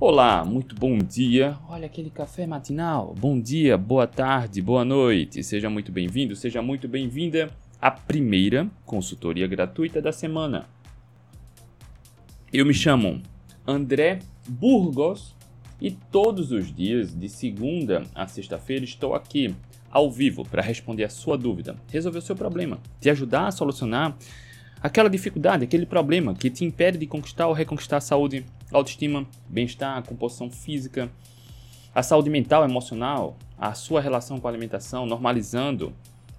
[0.00, 1.58] Olá, muito bom dia.
[1.68, 3.16] Olha aquele café matinal.
[3.18, 5.42] Bom dia, boa tarde, boa noite.
[5.42, 7.50] Seja muito bem-vindo, seja muito bem-vinda
[7.82, 10.68] à primeira consultoria gratuita da semana.
[12.52, 13.20] Eu me chamo
[13.66, 15.34] André Burgos
[15.80, 19.52] e todos os dias, de segunda a sexta-feira, estou aqui
[19.90, 24.16] ao vivo para responder a sua dúvida, resolver o seu problema, te ajudar a solucionar
[24.80, 30.02] aquela dificuldade, aquele problema que te impede de conquistar ou reconquistar a saúde, autoestima, bem-estar,
[30.04, 31.10] composição física,
[31.94, 35.92] a saúde mental, emocional, a sua relação com a alimentação, normalizando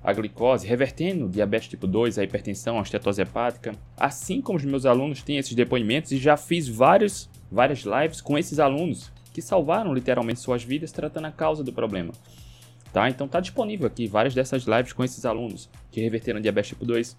[0.03, 3.75] a glicose, revertendo diabetes tipo 2, a hipertensão, a estetose hepática.
[3.97, 8.37] Assim como os meus alunos têm esses depoimentos e já fiz vários, várias lives com
[8.37, 12.13] esses alunos que salvaram literalmente suas vidas tratando a causa do problema.
[12.93, 13.09] Tá?
[13.09, 17.15] Então tá disponível aqui várias dessas lives com esses alunos que reverteram diabetes tipo 2,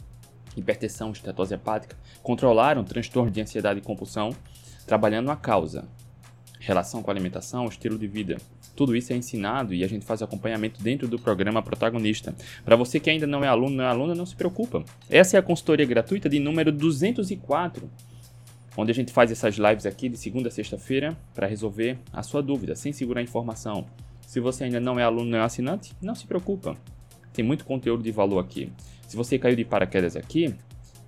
[0.57, 4.35] hipertensão, estetose hepática, controlaram transtorno de ansiedade e compulsão,
[4.91, 5.85] trabalhando a causa,
[6.59, 8.39] relação com a alimentação, estilo de vida.
[8.75, 12.35] Tudo isso é ensinado e a gente faz acompanhamento dentro do programa Protagonista.
[12.65, 14.85] Para você que ainda não é aluno, não é aluna, não se preocupa.
[15.09, 17.89] Essa é a consultoria gratuita de número 204,
[18.77, 22.43] onde a gente faz essas lives aqui de segunda a sexta-feira para resolver a sua
[22.43, 23.87] dúvida, sem segurar informação.
[24.27, 26.77] Se você ainda não é aluno, não é assinante, não se preocupa.
[27.33, 28.73] Tem muito conteúdo de valor aqui.
[29.07, 30.53] Se você caiu de paraquedas aqui,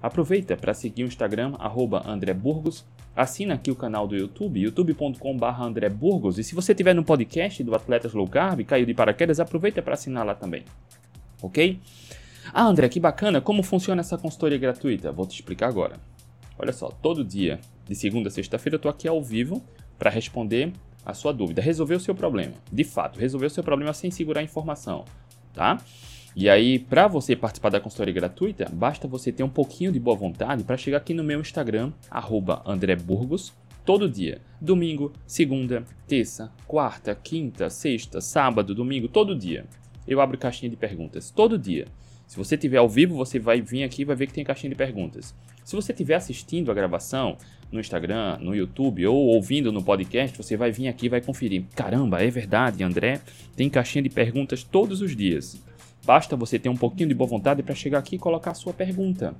[0.00, 5.62] aproveita para seguir o Instagram, arroba André Burgos, assina aqui o canal do YouTube, youtube.com.br
[5.62, 9.41] André Burgos, e se você estiver no podcast do Atletas Low Carb, caiu de paraquedas,
[9.41, 10.64] aproveita para assinar lá também,
[11.42, 11.78] ok?
[12.52, 15.12] Ah, André, que bacana, como funciona essa consultoria gratuita?
[15.12, 15.96] Vou te explicar agora.
[16.58, 19.62] Olha só, todo dia, de segunda a sexta-feira, eu estou aqui ao vivo
[19.98, 20.72] para responder
[21.04, 22.54] a sua dúvida, resolver o seu problema.
[22.70, 25.04] De fato, resolver o seu problema sem segurar a informação,
[25.52, 25.80] tá?
[26.34, 30.16] E aí, para você participar da consultoria gratuita, basta você ter um pouquinho de boa
[30.16, 31.92] vontade para chegar aqui no meu Instagram,
[32.64, 33.52] @andreburgos,
[33.84, 34.41] todo dia.
[34.58, 39.66] Domingo, segunda, terça, quarta, quinta, sexta, sábado, domingo, todo dia.
[40.09, 41.87] Eu abro caixinha de perguntas, todo dia.
[42.26, 44.70] Se você estiver ao vivo, você vai vir aqui e vai ver que tem caixinha
[44.70, 45.34] de perguntas.
[45.62, 47.37] Se você estiver assistindo a gravação
[47.70, 51.64] no Instagram, no YouTube ou ouvindo no podcast, você vai vir aqui e vai conferir.
[51.76, 53.20] Caramba, é verdade, André,
[53.54, 55.62] tem caixinha de perguntas todos os dias.
[56.04, 58.72] Basta você ter um pouquinho de boa vontade para chegar aqui e colocar a sua
[58.72, 59.34] pergunta.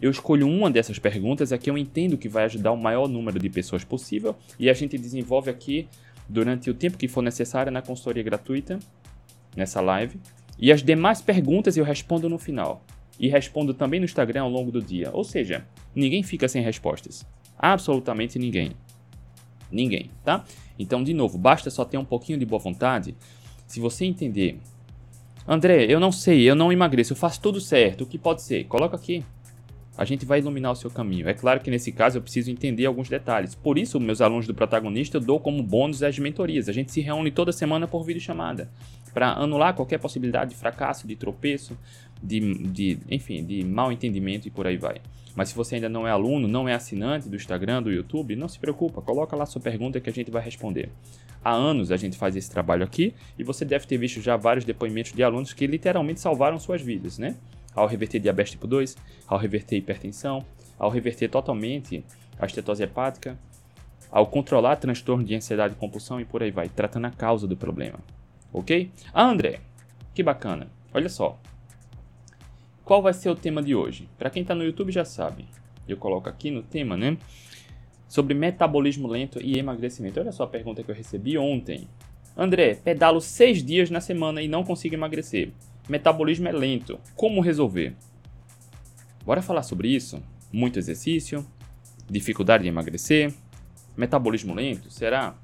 [0.00, 3.38] Eu escolho uma dessas perguntas, a que eu entendo que vai ajudar o maior número
[3.38, 5.88] de pessoas possível e a gente desenvolve aqui
[6.28, 8.78] durante o tempo que for necessário na consultoria gratuita,
[9.54, 10.18] nessa live.
[10.58, 12.82] E as demais perguntas eu respondo no final.
[13.18, 15.10] E respondo também no Instagram ao longo do dia.
[15.12, 17.26] Ou seja, ninguém fica sem respostas.
[17.58, 18.72] Absolutamente ninguém.
[19.70, 20.44] Ninguém, tá?
[20.78, 23.16] Então, de novo, basta só ter um pouquinho de boa vontade.
[23.66, 24.58] Se você entender
[25.46, 28.64] André, eu não sei, eu não emagreço, eu faço tudo certo, o que pode ser?
[28.64, 29.22] Coloca aqui.
[29.96, 31.28] A gente vai iluminar o seu caminho.
[31.28, 33.54] É claro que nesse caso eu preciso entender alguns detalhes.
[33.54, 36.68] Por isso, meus alunos do protagonista eu dou como bônus as mentorias.
[36.68, 38.68] A gente se reúne toda semana por videochamada
[39.12, 41.78] para anular qualquer possibilidade de fracasso, de tropeço,
[42.20, 44.96] de, de, enfim, de mal entendimento e por aí vai.
[45.34, 48.48] Mas se você ainda não é aluno, não é assinante do Instagram, do YouTube, não
[48.48, 50.90] se preocupa, coloca lá sua pergunta que a gente vai responder.
[51.44, 54.64] Há anos a gente faz esse trabalho aqui e você deve ter visto já vários
[54.64, 57.36] depoimentos de alunos que literalmente salvaram suas vidas, né?
[57.74, 58.96] Ao reverter diabetes tipo 2,
[59.26, 60.44] ao reverter hipertensão,
[60.78, 62.04] ao reverter totalmente
[62.38, 63.38] a estetose hepática,
[64.10, 67.56] ao controlar transtorno de ansiedade e compulsão e por aí vai, tratando a causa do
[67.56, 67.98] problema.
[68.52, 68.90] Ok?
[69.12, 69.58] Ah, André,
[70.14, 70.68] que bacana.
[70.94, 71.38] Olha só,
[72.84, 74.08] qual vai ser o tema de hoje?
[74.18, 75.46] Para quem está no YouTube já sabe.
[75.88, 77.16] Eu coloco aqui no tema, né?
[78.06, 80.20] Sobre metabolismo lento e emagrecimento.
[80.20, 81.88] Olha só a pergunta que eu recebi ontem.
[82.36, 85.50] André, pedalo seis dias na semana e não consigo emagrecer.
[85.88, 86.98] Metabolismo é lento.
[87.16, 87.94] Como resolver?
[89.24, 90.22] Bora falar sobre isso?
[90.52, 91.46] Muito exercício?
[92.08, 93.32] Dificuldade de emagrecer?
[93.96, 94.90] Metabolismo lento?
[94.90, 95.34] Será?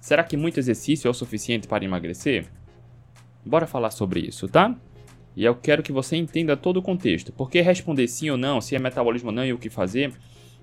[0.00, 2.46] Será que muito exercício é o suficiente para emagrecer?
[3.44, 4.76] Bora falar sobre isso, tá?
[5.36, 7.32] E eu quero que você entenda todo o contexto.
[7.32, 10.12] Porque responder sim ou não, se é metabolismo ou não e o que fazer,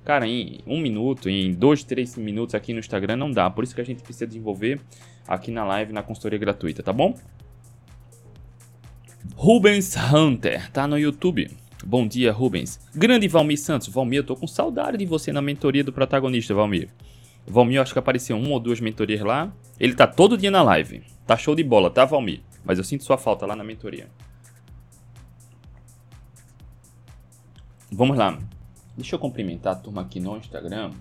[0.04, 3.50] cara, em um minuto, em dois, três minutos aqui no Instagram não dá.
[3.50, 4.80] Por isso que a gente precisa desenvolver
[5.28, 7.16] aqui na live, na consultoria gratuita, tá bom?
[9.36, 11.50] Rubens Hunter, tá no YouTube.
[11.86, 12.80] Bom dia, Rubens.
[12.94, 13.88] Grande Valmir Santos.
[13.88, 16.90] Valmir, eu tô com saudade de você na mentoria do protagonista, Valmir.
[17.46, 19.54] Valmir, acho que apareceu uma ou duas mentorias lá.
[19.80, 21.04] Ele tá todo dia na live.
[21.26, 22.42] Tá show de bola, tá, Valmir?
[22.66, 24.08] Mas eu sinto sua falta lá na mentoria.
[27.98, 28.38] Vamos lá.
[28.96, 30.92] Deixa eu cumprimentar a turma aqui no Instagram.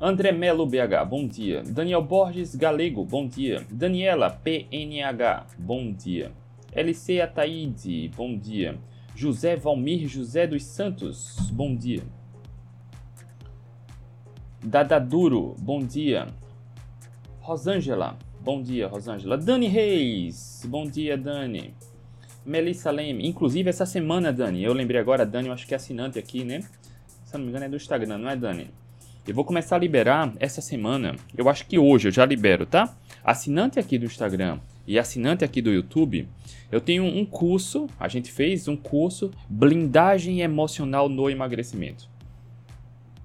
[0.00, 1.64] André Melo BH, bom dia.
[1.64, 3.66] Daniel Borges Galego, bom dia.
[3.68, 6.30] Daniela PNH, bom dia.
[6.72, 8.78] LC Ataíde, bom dia.
[9.16, 12.04] José Valmir José dos Santos, bom dia.
[14.62, 16.28] Dadaduro, bom dia.
[17.40, 19.36] Rosângela, bom dia, Rosângela.
[19.36, 21.74] Dani Reis, bom dia, Dani.
[22.48, 26.18] Melissa Leme, inclusive essa semana, Dani, eu lembrei agora, Dani, eu acho que é assinante
[26.18, 26.62] aqui, né?
[27.26, 28.70] Se não me engano é do Instagram, não é, Dani?
[29.26, 32.96] Eu vou começar a liberar essa semana, eu acho que hoje eu já libero, tá?
[33.22, 36.26] Assinante aqui do Instagram e assinante aqui do YouTube,
[36.72, 42.08] eu tenho um curso, a gente fez um curso blindagem emocional no emagrecimento.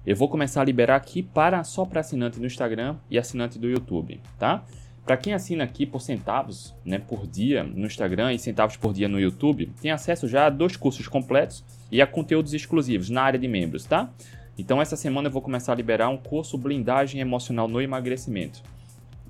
[0.06, 3.70] Eu vou começar a liberar aqui para só para assinante do Instagram e assinante do
[3.70, 4.62] YouTube, tá?
[5.04, 9.08] Para quem assina aqui por centavos, né, por dia no Instagram e centavos por dia
[9.08, 11.62] no YouTube, tem acesso já a dois cursos completos
[11.92, 14.10] e a conteúdos exclusivos na área de membros, tá?
[14.56, 18.62] Então essa semana eu vou começar a liberar um curso blindagem emocional no emagrecimento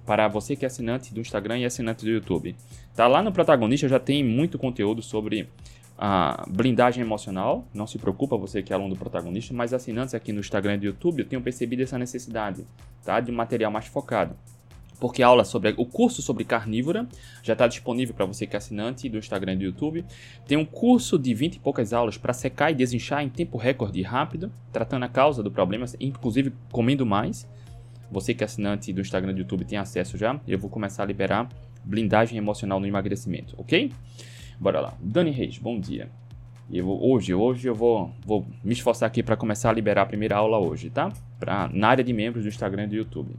[0.04, 2.54] para você que é assinante do Instagram e assinante do YouTube.
[2.94, 5.48] Tá lá no protagonista já tem muito conteúdo sobre
[5.96, 7.66] a blindagem emocional.
[7.72, 10.78] Não se preocupa você que é aluno do protagonista, mas assinantes aqui no Instagram e
[10.78, 12.66] do YouTube eu tenho percebido essa necessidade,
[13.04, 14.36] tá, de material mais focado.
[15.00, 17.06] Porque a aula sobre o curso sobre carnívora
[17.42, 20.04] já está disponível para você que é assinante do Instagram e do YouTube.
[20.46, 23.98] Tem um curso de 20 e poucas aulas para secar e desinchar em tempo recorde
[23.98, 27.46] e rápido, tratando a causa do problema, inclusive comendo mais.
[28.10, 30.38] Você que é assinante do Instagram e do YouTube tem acesso já.
[30.46, 31.48] Eu vou começar a liberar
[31.84, 33.92] blindagem emocional no emagrecimento, ok?
[34.58, 34.94] Bora lá.
[35.00, 36.08] Dani Reis, bom dia.
[36.70, 40.36] Eu, hoje, hoje eu vou, vou me esforçar aqui para começar a liberar a primeira
[40.36, 41.12] aula hoje, tá?
[41.38, 43.36] Pra, na área de membros do Instagram e do YouTube.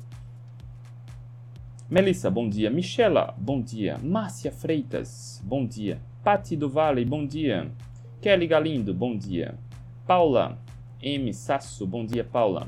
[1.87, 2.71] Melissa, bom dia.
[2.71, 3.99] Michela, bom dia.
[4.01, 5.99] Márcia Freitas, bom dia.
[6.23, 7.71] Pati do Vale, bom dia.
[8.19, 9.53] Kelly Galindo, bom dia.
[10.07, 10.57] Paula
[10.99, 11.31] M.
[11.31, 12.67] Sasso, bom dia, Paula.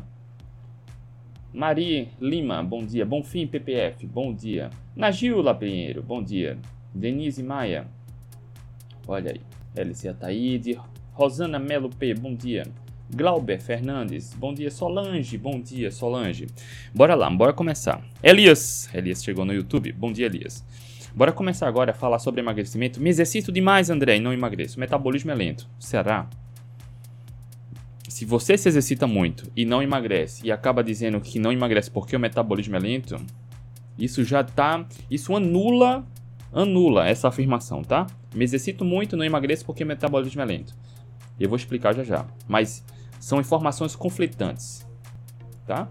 [1.52, 3.08] Maria Lima, bom dia.
[3.08, 4.69] Bonfim PPF, bom dia.
[4.96, 6.60] Nagila Pinheiro, bom dia.
[6.94, 7.88] Denise Maia,
[9.08, 9.42] olha aí.
[9.75, 10.80] LC Ataíde.
[11.13, 12.68] Rosana Melo P, bom dia.
[13.09, 14.69] Glauber Fernandes, bom dia.
[14.69, 16.48] Solange, bom dia, Solange.
[16.94, 18.01] Bora lá, bora começar.
[18.21, 20.63] Elias, Elias chegou no YouTube, bom dia, Elias.
[21.15, 23.00] Bora começar agora a falar sobre emagrecimento.
[23.00, 24.80] Me exercito demais, André, e não emagreço.
[24.80, 25.68] metabolismo é lento.
[25.80, 26.30] Será?
[28.09, 32.15] Se você se exercita muito e não emagrece e acaba dizendo que não emagrece porque
[32.15, 33.15] o metabolismo é lento,
[33.98, 36.06] isso já tá, isso anula,
[36.51, 38.06] anula essa afirmação, tá?
[38.36, 40.75] Me exercito muito, não emagreço porque o metabolismo é lento.
[41.39, 42.83] Eu vou explicar já já, mas
[43.19, 44.86] são informações conflitantes,
[45.66, 45.88] tá?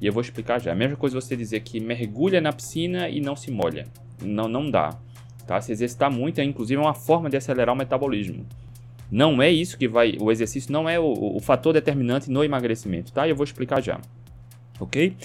[0.00, 0.72] E eu vou explicar já.
[0.72, 3.86] A mesma coisa você dizer que mergulha na piscina e não se molha.
[4.22, 4.98] Não, não dá.
[5.46, 5.60] Tá?
[5.60, 8.44] Se exercitar muito é inclusive uma forma de acelerar o metabolismo.
[9.10, 10.16] Não é isso que vai.
[10.20, 13.26] O exercício não é o, o fator determinante no emagrecimento, tá?
[13.28, 14.00] Eu vou explicar já.
[14.78, 15.16] Ok?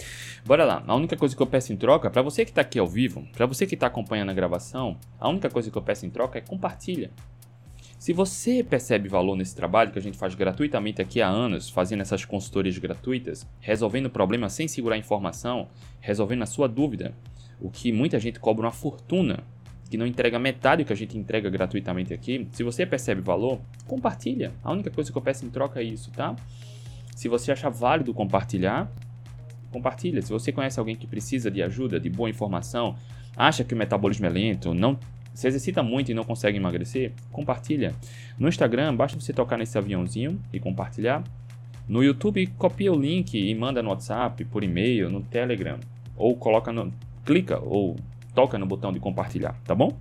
[0.45, 0.83] Bora lá.
[0.87, 3.27] A única coisa que eu peço em troca, para você que está aqui ao vivo,
[3.33, 6.37] para você que está acompanhando a gravação, a única coisa que eu peço em troca
[6.37, 7.11] é compartilha.
[8.01, 12.01] Se você percebe valor nesse trabalho que a gente faz gratuitamente aqui há anos, fazendo
[12.01, 15.67] essas consultorias gratuitas, resolvendo problemas sem segurar informação,
[15.99, 17.13] resolvendo a sua dúvida,
[17.59, 19.43] o que muita gente cobra uma fortuna
[19.87, 23.61] que não entrega metade do que a gente entrega gratuitamente aqui, se você percebe valor,
[23.85, 24.51] compartilha.
[24.63, 26.35] A única coisa que eu peço em troca é isso, tá?
[27.15, 28.91] Se você achar válido compartilhar,
[29.71, 30.23] compartilha.
[30.23, 32.95] Se você conhece alguém que precisa de ajuda, de boa informação,
[33.37, 34.97] acha que o metabolismo é lento, não
[35.33, 37.93] se exercita muito e não consegue emagrecer, compartilha.
[38.37, 41.23] No Instagram, basta você tocar nesse aviãozinho e compartilhar.
[41.87, 45.79] No YouTube, copia o link e manda no WhatsApp, por e-mail, no Telegram,
[46.15, 46.93] ou coloca no
[47.25, 47.97] clica ou
[48.33, 49.97] toca no botão de compartilhar, tá bom?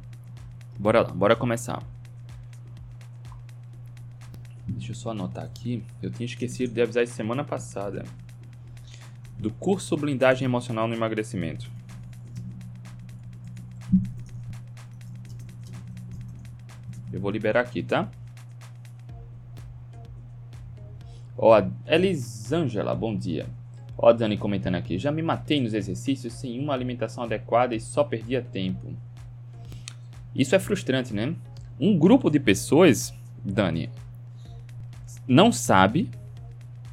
[0.78, 1.82] Bora lá, bora começar.
[4.66, 5.82] Deixa eu só anotar aqui.
[6.00, 8.04] Eu tinha esquecido de avisar semana passada.
[9.38, 11.70] Do curso Blindagem Emocional no Emagrecimento.
[17.20, 18.10] Eu vou liberar aqui, tá?
[21.36, 23.46] Ó, Elisângela, bom dia.
[23.98, 24.98] Ó, Dani comentando aqui.
[24.98, 28.96] Já me matei nos exercícios sem uma alimentação adequada e só perdia tempo.
[30.34, 31.34] Isso é frustrante, né?
[31.78, 33.12] Um grupo de pessoas,
[33.44, 33.90] Dani,
[35.28, 36.08] não sabe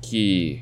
[0.02, 0.62] que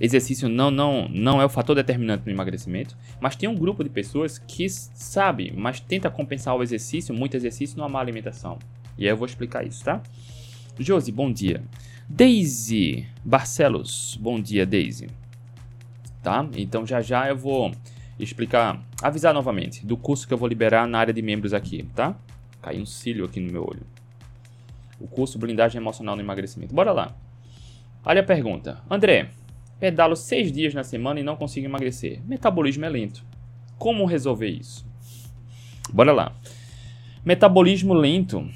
[0.00, 3.90] exercício não, não, não é o fator determinante no emagrecimento, mas tem um grupo de
[3.90, 8.58] pessoas que sabe, mas tenta compensar o exercício, muito exercício, numa má alimentação.
[8.98, 10.02] E aí eu vou explicar isso, tá?
[10.78, 11.62] Josi, bom dia.
[12.08, 15.08] Daisy Barcelos, bom dia, Daisy
[16.24, 16.48] tá?
[16.56, 17.70] Então já já eu vou
[18.18, 22.16] explicar, avisar novamente do curso que eu vou liberar na área de membros aqui, tá?
[22.62, 23.82] Caiu um cílio aqui no meu olho.
[24.98, 26.74] O curso Blindagem Emocional no Emagrecimento.
[26.74, 27.14] Bora lá.
[28.04, 28.80] Olha a pergunta.
[28.90, 29.28] André,
[29.84, 32.18] pedalo seis dias na semana e não consigo emagrecer.
[32.24, 33.22] Metabolismo é lento.
[33.76, 34.86] Como resolver isso?
[35.92, 36.34] Bora lá.
[37.22, 38.48] Metabolismo lento,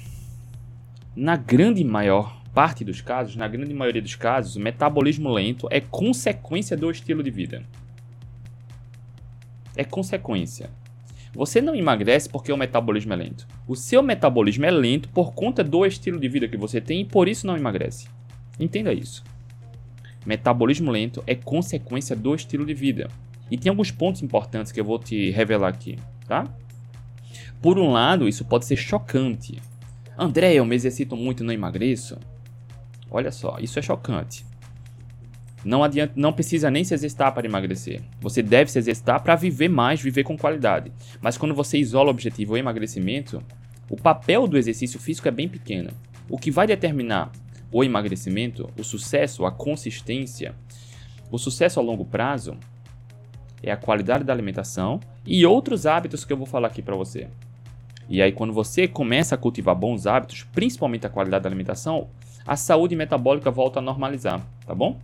[1.15, 5.79] na grande maior parte dos casos, na grande maioria dos casos, o metabolismo lento é
[5.79, 7.63] consequência do estilo de vida.
[9.75, 10.71] É consequência.
[11.31, 13.47] Você não emagrece porque o metabolismo é lento.
[13.67, 17.05] O seu metabolismo é lento por conta do estilo de vida que você tem e
[17.05, 18.09] por isso não emagrece.
[18.59, 19.23] Entenda isso.
[20.25, 23.07] Metabolismo lento é consequência do estilo de vida.
[23.49, 25.97] E tem alguns pontos importantes que eu vou te revelar aqui,
[26.27, 26.45] tá?
[27.61, 29.61] Por um lado, isso pode ser chocante.
[30.17, 32.17] André, eu me exercito muito e não emagreço?
[33.09, 34.45] Olha só, isso é chocante.
[35.63, 38.01] Não adianta, não precisa nem se exercitar para emagrecer.
[38.21, 40.91] Você deve se exercitar para viver mais, viver com qualidade.
[41.21, 43.43] Mas quando você isola o objetivo o emagrecimento,
[43.89, 45.89] o papel do exercício físico é bem pequeno.
[46.29, 47.31] O que vai determinar
[47.71, 50.55] o emagrecimento, o sucesso, a consistência,
[51.31, 52.57] o sucesso a longo prazo
[53.61, 57.27] é a qualidade da alimentação e outros hábitos que eu vou falar aqui para você.
[58.07, 62.09] E aí quando você começa a cultivar bons hábitos, principalmente a qualidade da alimentação,
[62.45, 64.99] a saúde metabólica volta a normalizar, tá bom?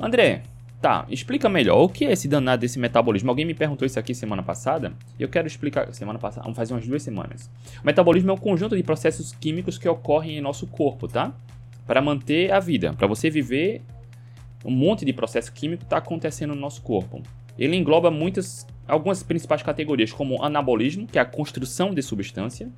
[0.00, 0.42] André,
[0.86, 3.28] tá, explica melhor o que é esse danado desse metabolismo.
[3.28, 5.92] Alguém me perguntou isso aqui semana passada eu quero explicar.
[5.92, 7.50] Semana passada, faz umas duas semanas.
[7.82, 11.34] O metabolismo é um conjunto de processos químicos que ocorrem em nosso corpo, tá?
[11.88, 13.82] Para manter a vida, para você viver,
[14.64, 17.20] um monte de processo químico está acontecendo no nosso corpo.
[17.58, 22.70] Ele engloba muitas, algumas principais categorias, como anabolismo, que é a construção de substância,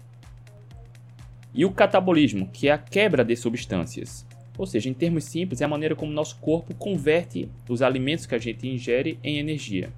[1.52, 4.26] e o catabolismo, que é a quebra de substâncias.
[4.58, 8.34] Ou seja, em termos simples, é a maneira como nosso corpo converte os alimentos que
[8.34, 9.90] a gente ingere em energia.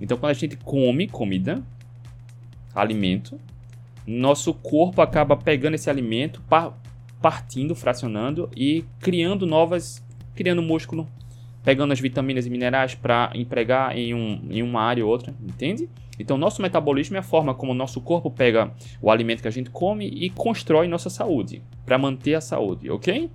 [0.00, 1.62] Então, quando a gente come comida,
[2.74, 3.38] alimento,
[4.06, 6.42] nosso corpo acaba pegando esse alimento,
[7.20, 10.02] partindo, fracionando e criando novas,
[10.34, 11.06] criando músculo,
[11.62, 15.88] pegando as vitaminas e minerais para empregar em, um, em uma área ou outra, entende?
[16.18, 19.52] Então, nosso metabolismo é a forma como o nosso corpo pega o alimento que a
[19.52, 23.30] gente come e constrói nossa saúde, para manter a saúde, ok?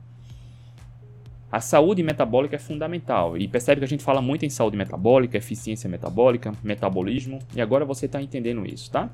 [1.50, 5.38] A saúde metabólica é fundamental e percebe que a gente fala muito em saúde metabólica,
[5.38, 9.10] eficiência metabólica, metabolismo e agora você está entendendo isso, tá?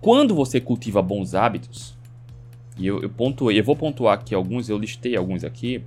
[0.00, 1.96] Quando você cultiva bons hábitos,
[2.76, 5.84] e eu, eu, pontuei, eu vou pontuar aqui alguns, eu listei alguns aqui,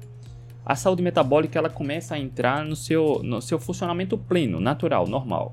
[0.66, 5.52] a saúde metabólica ela começa a entrar no seu, no seu funcionamento pleno, natural, normal.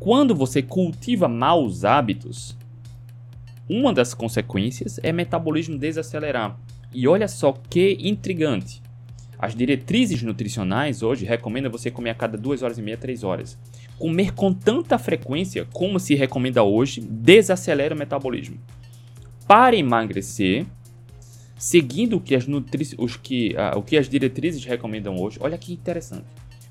[0.00, 2.56] Quando você cultiva maus hábitos,
[3.68, 6.58] uma das consequências é metabolismo desacelerar.
[6.92, 8.82] E olha só que intrigante.
[9.38, 13.58] As diretrizes nutricionais hoje recomendam você comer a cada 2 horas e meia, 3 horas.
[13.98, 18.58] Comer com tanta frequência como se recomenda hoje desacelera o metabolismo.
[19.46, 20.66] Para emagrecer,
[21.58, 25.58] seguindo o que as, nutri os que, uh, o que as diretrizes recomendam hoje, olha
[25.58, 26.26] que interessante.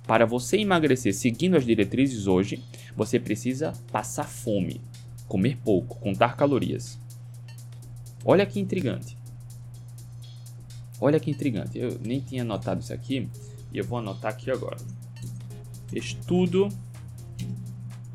[0.08, 2.64] Para você emagrecer seguindo as diretrizes hoje,
[2.96, 4.82] você precisa passar fome,
[5.28, 7.00] comer pouco, contar calorias.
[8.24, 9.18] Olha que intrigante.
[11.06, 13.30] Olha que intrigante, eu nem tinha anotado isso aqui
[13.72, 14.78] e eu vou anotar aqui agora.
[15.94, 16.68] Estudo,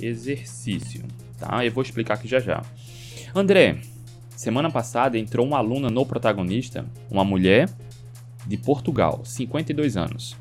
[0.01, 1.05] exercício,
[1.39, 1.65] tá?
[1.65, 2.65] Eu vou explicar aqui já já.
[3.33, 3.81] André,
[4.35, 7.71] semana passada entrou uma aluna no protagonista, uma mulher
[8.45, 10.37] de Portugal, 52 anos.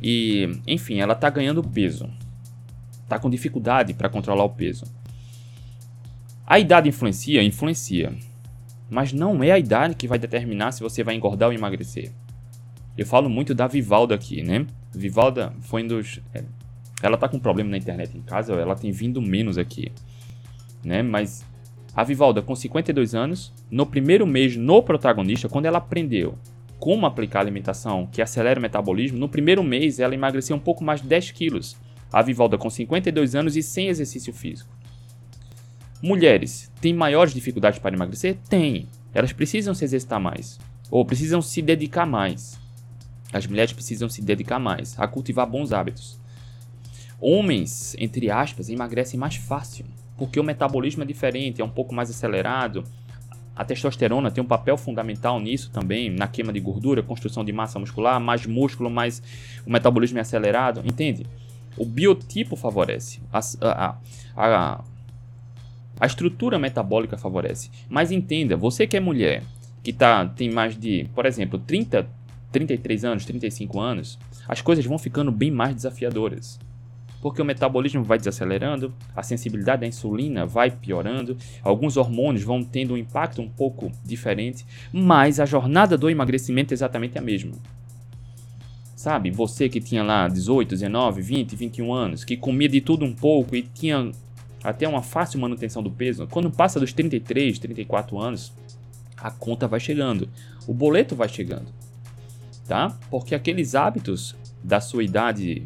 [0.00, 2.08] E, enfim, ela tá ganhando peso.
[3.06, 4.86] Tá com dificuldade para controlar o peso.
[6.46, 7.42] A idade influencia?
[7.42, 8.16] Influencia
[8.92, 12.12] mas não é a idade que vai determinar se você vai engordar ou emagrecer.
[12.96, 14.66] Eu falo muito da Vivalda aqui, né?
[14.94, 16.20] Vivalda foi um dos.
[16.34, 16.44] É,
[17.02, 19.90] ela tá com problema na internet em casa, ela tem vindo menos aqui,
[20.84, 21.02] né?
[21.02, 21.42] Mas
[21.96, 26.38] a Vivalda, com 52 anos, no primeiro mês no protagonista, quando ela aprendeu
[26.78, 31.00] como aplicar alimentação que acelera o metabolismo, no primeiro mês ela emagreceu um pouco mais
[31.00, 31.76] de 10 quilos.
[32.12, 34.81] A Vivalda, com 52 anos e sem exercício físico.
[36.02, 38.36] Mulheres têm maiores dificuldades para emagrecer?
[38.48, 38.88] Tem.
[39.14, 40.58] Elas precisam se exercitar mais.
[40.90, 42.58] Ou precisam se dedicar mais.
[43.32, 46.20] As mulheres precisam se dedicar mais a cultivar bons hábitos.
[47.20, 49.86] Homens, entre aspas, emagrecem mais fácil.
[50.18, 52.82] Porque o metabolismo é diferente, é um pouco mais acelerado.
[53.54, 57.78] A testosterona tem um papel fundamental nisso também, na queima de gordura, construção de massa
[57.78, 59.22] muscular, mais músculo, mais
[59.64, 61.26] o metabolismo é acelerado, entende?
[61.76, 63.20] O biotipo favorece.
[63.32, 63.96] A, a,
[64.36, 64.84] a,
[65.98, 67.70] a estrutura metabólica favorece.
[67.88, 69.42] Mas entenda, você que é mulher,
[69.82, 72.08] que tá, tem mais de, por exemplo, 30,
[72.50, 76.58] 33 anos, 35 anos, as coisas vão ficando bem mais desafiadoras.
[77.20, 82.94] Porque o metabolismo vai desacelerando, a sensibilidade à insulina vai piorando, alguns hormônios vão tendo
[82.94, 87.52] um impacto um pouco diferente, mas a jornada do emagrecimento é exatamente a mesma.
[88.96, 93.12] Sabe, você que tinha lá 18, 19, 20, 21 anos, que comia de tudo um
[93.12, 94.12] pouco e tinha
[94.62, 98.52] até uma fácil manutenção do peso, quando passa dos 33, 34 anos,
[99.16, 100.28] a conta vai chegando,
[100.66, 101.66] o boleto vai chegando,
[102.66, 102.96] tá?
[103.10, 105.64] Porque aqueles hábitos da sua idade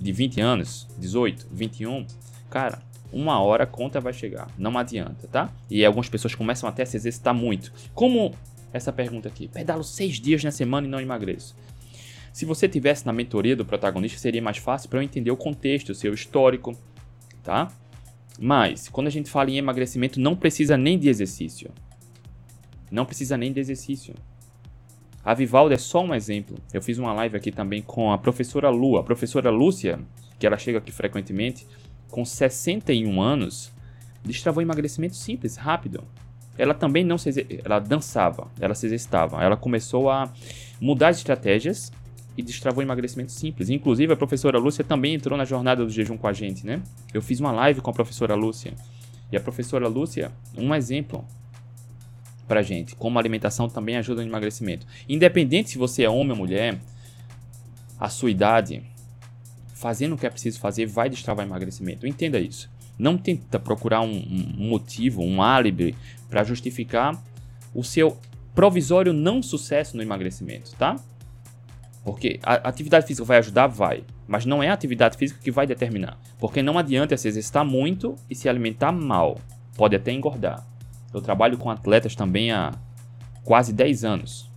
[0.00, 2.06] de 20 anos, 18, 21,
[2.50, 2.80] cara,
[3.12, 5.52] uma hora a conta vai chegar, não adianta, tá?
[5.70, 7.72] E algumas pessoas começam até a se exercitar muito.
[7.94, 8.34] Como
[8.72, 11.54] essa pergunta aqui, pedalo seis dias na semana e não emagreço.
[12.32, 15.90] Se você tivesse na mentoria do protagonista, seria mais fácil para eu entender o contexto,
[15.90, 16.74] o seu histórico,
[17.42, 17.70] tá?
[18.38, 21.70] Mas, quando a gente fala em emagrecimento, não precisa nem de exercício.
[22.90, 24.14] Não precisa nem de exercício.
[25.24, 26.56] A Vivalda é só um exemplo.
[26.72, 30.00] Eu fiz uma live aqui também com a professora Lu, a professora Lúcia,
[30.38, 31.66] que ela chega aqui frequentemente,
[32.10, 33.72] com 61 anos,
[34.24, 36.02] destravou emagrecimento simples, rápido.
[36.58, 39.42] Ela também não se ela dançava, ela se exercitava.
[39.42, 40.30] Ela começou a
[40.80, 41.92] mudar as estratégias
[42.36, 43.68] e destravou emagrecimento simples.
[43.68, 46.82] Inclusive, a professora Lúcia também entrou na jornada do jejum com a gente, né?
[47.12, 48.74] Eu fiz uma live com a professora Lúcia.
[49.30, 51.24] E a professora Lúcia, um exemplo
[52.46, 54.86] pra gente, como a alimentação também ajuda no emagrecimento.
[55.08, 56.78] Independente se você é homem ou mulher,
[57.98, 58.82] a sua idade,
[59.74, 62.06] fazendo o que é preciso fazer, vai destravar emagrecimento.
[62.06, 62.70] Entenda isso.
[62.98, 64.12] Não tenta procurar um,
[64.58, 65.96] um motivo, um álibi
[66.28, 67.22] para justificar
[67.74, 68.18] o seu
[68.54, 70.96] provisório não sucesso no emagrecimento, tá?
[72.04, 73.68] Porque a atividade física vai ajudar?
[73.68, 74.04] Vai.
[74.26, 76.18] Mas não é a atividade física que vai determinar.
[76.38, 79.38] Porque não adianta se exercitar muito e se alimentar mal.
[79.76, 80.66] Pode até engordar.
[81.14, 82.72] Eu trabalho com atletas também há
[83.44, 84.50] quase 10 anos.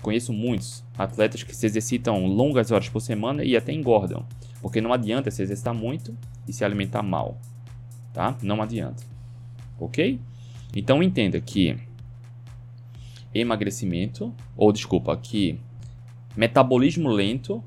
[0.00, 4.24] Conheço muitos atletas que se exercitam longas horas por semana e até engordam.
[4.60, 6.16] Porque não adianta se exercitar muito
[6.48, 7.38] e se alimentar mal.
[8.12, 8.36] Tá?
[8.42, 9.02] Não adianta.
[9.78, 10.18] Ok?
[10.74, 11.76] Então entenda que
[13.34, 15.58] emagrecimento, ou desculpa, que
[16.36, 17.62] Metabolismo lento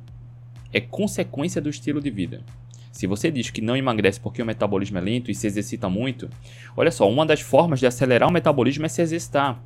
[0.74, 2.44] é consequência do estilo de vida.
[2.92, 6.30] Se você diz que não emagrece porque o metabolismo é lento e se exercita muito,
[6.78, 9.62] olha só, uma das formas de acelerar o metabolismo é se exercitar.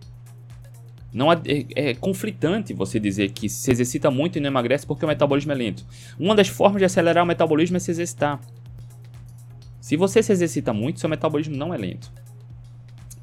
[1.13, 5.05] Não é, é, é, conflitante você dizer que se exercita muito e não emagrece porque
[5.05, 5.85] o metabolismo é lento.
[6.19, 8.39] Uma das formas de acelerar o metabolismo é se exercitar.
[9.79, 12.11] Se você se exercita muito, seu metabolismo não é lento.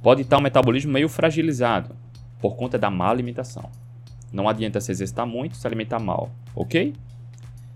[0.02, 1.94] Pode estar o metabolismo meio fragilizado
[2.40, 3.70] por conta da má alimentação.
[4.32, 6.94] Não adianta se exercitar muito, se alimentar mal, ok?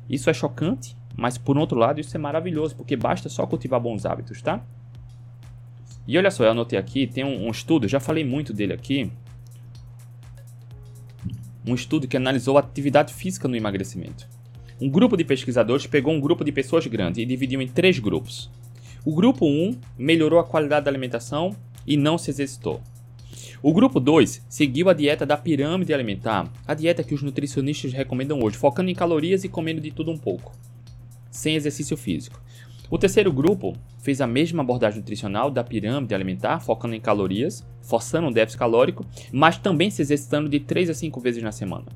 [0.09, 4.05] Isso é chocante, mas por outro lado isso é maravilhoso, porque basta só cultivar bons
[4.05, 4.63] hábitos, tá?
[6.07, 9.11] E olha só, eu anotei aqui, tem um, um estudo, já falei muito dele aqui,
[11.67, 14.27] um estudo que analisou a atividade física no emagrecimento.
[14.81, 18.51] Um grupo de pesquisadores pegou um grupo de pessoas grande e dividiu em três grupos.
[19.05, 21.55] O grupo 1 melhorou a qualidade da alimentação
[21.87, 22.81] e não se exercitou.
[23.63, 28.41] O grupo 2 seguiu a dieta da pirâmide alimentar, a dieta que os nutricionistas recomendam
[28.43, 30.53] hoje, focando em calorias e comendo de tudo um pouco,
[31.31, 32.41] sem exercício físico.
[32.91, 38.27] O terceiro grupo fez a mesma abordagem nutricional da pirâmide alimentar, focando em calorias, forçando
[38.27, 41.87] um déficit calórico, mas também se exercitando de 3 a 5 vezes na semana.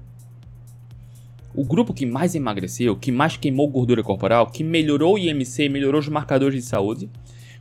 [1.53, 6.01] O grupo que mais emagreceu, que mais queimou gordura corporal, que melhorou o IMC, melhorou
[6.01, 7.09] os marcadores de saúde,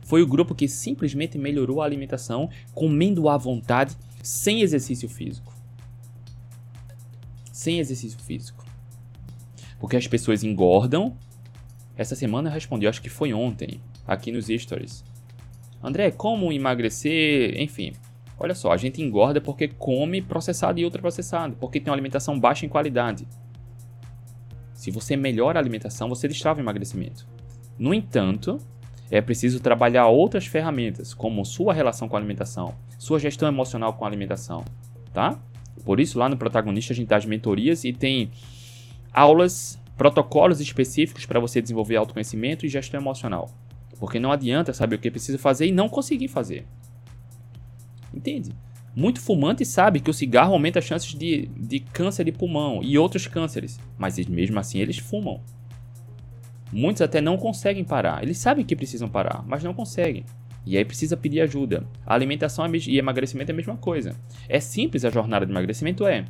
[0.04, 5.52] foi o grupo que simplesmente melhorou a alimentação, comendo à vontade, sem exercício físico.
[7.52, 8.64] Sem exercício físico.
[9.80, 11.16] Porque as pessoas engordam.
[11.96, 15.04] Essa semana eu respondi, acho que foi ontem, aqui nos stories.
[15.82, 17.60] André, como emagrecer?
[17.60, 17.92] Enfim,
[18.38, 22.66] olha só, a gente engorda porque come processado e ultraprocessado, porque tem uma alimentação baixa
[22.66, 23.26] em qualidade.
[24.72, 27.26] Se você melhora a alimentação, você destrava o emagrecimento.
[27.78, 28.58] No entanto,
[29.16, 34.04] é preciso trabalhar outras ferramentas, como sua relação com a alimentação, sua gestão emocional com
[34.04, 34.64] a alimentação,
[35.12, 35.38] tá?
[35.84, 38.32] Por isso, lá no Protagonista, a gente dá as mentorias e tem
[39.12, 43.50] aulas, protocolos específicos para você desenvolver autoconhecimento e gestão emocional.
[44.00, 46.66] Porque não adianta saber o que precisa fazer e não conseguir fazer.
[48.12, 48.50] Entende?
[48.96, 52.98] Muito fumante sabe que o cigarro aumenta as chances de, de câncer de pulmão e
[52.98, 55.40] outros cânceres, mas mesmo assim eles fumam.
[56.74, 58.24] Muitos até não conseguem parar.
[58.24, 60.24] Eles sabem que precisam parar, mas não conseguem.
[60.66, 61.86] E aí precisa pedir ajuda.
[62.04, 64.16] A alimentação e emagrecimento é a mesma coisa.
[64.48, 66.04] É simples a jornada de emagrecimento?
[66.04, 66.24] É.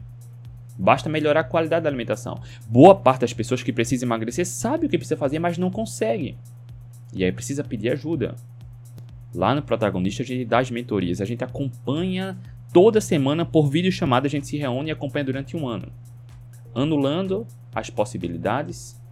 [0.78, 2.38] Basta melhorar a qualidade da alimentação.
[2.68, 6.36] Boa parte das pessoas que precisam emagrecer sabe o que precisa fazer, mas não consegue.
[7.14, 8.34] E aí precisa pedir ajuda.
[9.34, 12.36] Lá no protagonista a gente dá as mentorias, a gente acompanha
[12.70, 15.90] toda semana por vídeo chamada, a gente se reúne e acompanha durante um ano,
[16.74, 19.02] anulando as possibilidades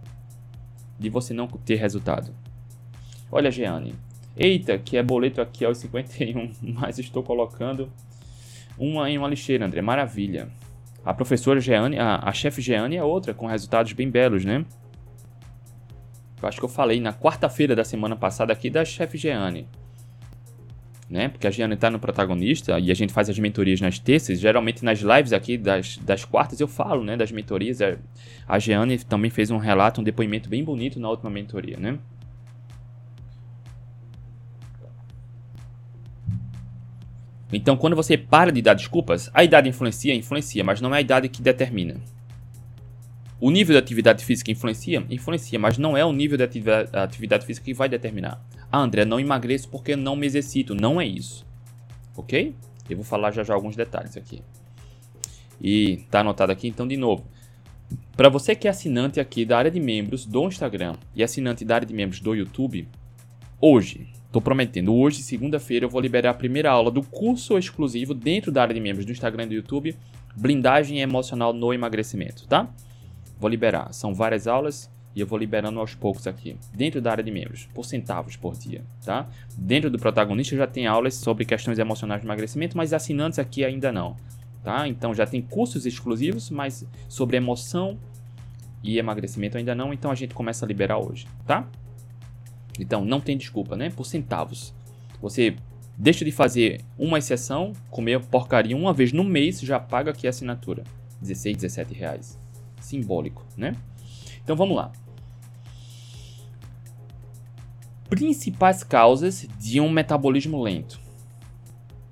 [0.99, 2.33] de você não ter resultado.
[3.31, 3.95] Olha, Jeane.
[4.35, 7.91] Eita, que é boleto aqui aos 51, mas estou colocando
[8.77, 9.81] uma em uma lixeira, André.
[9.81, 10.49] Maravilha.
[11.05, 14.65] A professora Jeane, a, a chefe Jeane é outra, com resultados bem belos, né?
[16.41, 19.67] Eu acho que eu falei na quarta-feira da semana passada aqui da chefe Jeane.
[21.13, 21.29] Né?
[21.29, 24.39] Porque a Giana está no protagonista e a gente faz as mentorias nas terças.
[24.39, 27.15] Geralmente nas lives aqui das, das quartas eu falo, né?
[27.15, 27.77] Das mentorias.
[28.47, 31.99] A Giane também fez um relato, um depoimento bem bonito na última mentoria, né?
[37.55, 41.01] Então, quando você para de dar desculpas, a idade influencia, influencia, mas não é a
[41.01, 41.97] idade que determina.
[43.39, 45.05] O nível de atividade física influencia?
[45.11, 46.43] Influencia, mas não é o nível de
[46.93, 48.43] atividade física que vai determinar.
[48.75, 50.73] Ah, André, não emagreço porque não me exercito.
[50.73, 51.45] Não é isso.
[52.17, 52.55] Ok?
[52.89, 54.41] Eu vou falar já já alguns detalhes aqui.
[55.61, 57.23] E tá anotado aqui, então, de novo.
[58.17, 61.75] Para você que é assinante aqui da área de membros do Instagram e assinante da
[61.75, 62.87] área de membros do YouTube,
[63.61, 68.51] hoje, Tô prometendo, hoje, segunda-feira, eu vou liberar a primeira aula do curso exclusivo dentro
[68.51, 69.95] da área de membros do Instagram e do YouTube,
[70.35, 72.67] Blindagem Emocional no Emagrecimento, tá?
[73.39, 73.93] Vou liberar.
[73.93, 77.67] São várias aulas e eu vou liberando aos poucos aqui, dentro da área de membros,
[77.73, 79.27] por centavos por dia, tá?
[79.55, 83.91] Dentro do protagonista já tem aulas sobre questões emocionais de emagrecimento, mas assinantes aqui ainda
[83.91, 84.15] não,
[84.63, 84.87] tá?
[84.87, 87.97] Então já tem cursos exclusivos, mas sobre emoção
[88.81, 91.67] e emagrecimento ainda não, então a gente começa a liberar hoje, tá?
[92.79, 93.89] Então não tem desculpa, né?
[93.89, 94.73] Por centavos.
[95.21, 95.55] Você
[95.97, 100.31] deixa de fazer uma exceção, comer porcaria uma vez no mês, já paga aqui a
[100.31, 100.83] assinatura.
[101.21, 102.39] 16, 17 reais.
[102.81, 103.75] Simbólico, né?
[104.43, 104.91] Então vamos lá.
[108.13, 110.99] Principais causas de um metabolismo lento.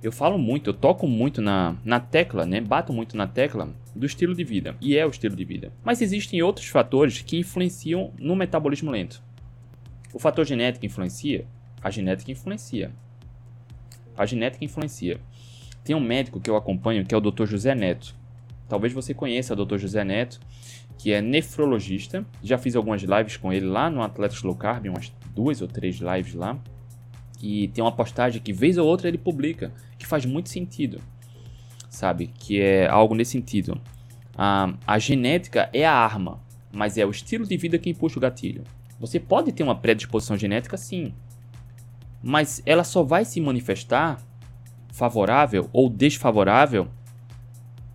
[0.02, 2.60] Eu falo muito, eu toco muito na, na tecla, né?
[2.60, 4.76] Bato muito na tecla do estilo de vida.
[4.82, 5.72] E é o estilo de vida.
[5.84, 9.22] Mas existem outros fatores que influenciam no metabolismo lento.
[10.12, 11.46] O fator genético influencia?
[11.84, 12.92] A genética influencia.
[14.18, 15.20] A genética influencia.
[15.84, 17.46] Tem um médico que eu acompanho que é o Dr.
[17.46, 18.16] José Neto.
[18.68, 19.78] Talvez você conheça o Dr.
[19.78, 20.40] José Neto,
[20.98, 22.26] que é nefrologista.
[22.42, 25.98] Já fiz algumas lives com ele lá no Atletas Low Carb, umas duas ou três
[25.98, 26.58] lives lá.
[27.42, 31.02] E tem uma postagem que vez ou outra ele publica, que faz muito sentido.
[31.90, 32.28] Sabe?
[32.28, 33.80] Que é algo nesse sentido.
[34.38, 36.40] A, a genética é a arma,
[36.72, 38.64] mas é o estilo de vida que puxa o gatilho.
[39.00, 41.14] Você pode ter uma predisposição genética, sim,
[42.22, 44.22] mas ela só vai se manifestar
[44.92, 46.88] favorável ou desfavorável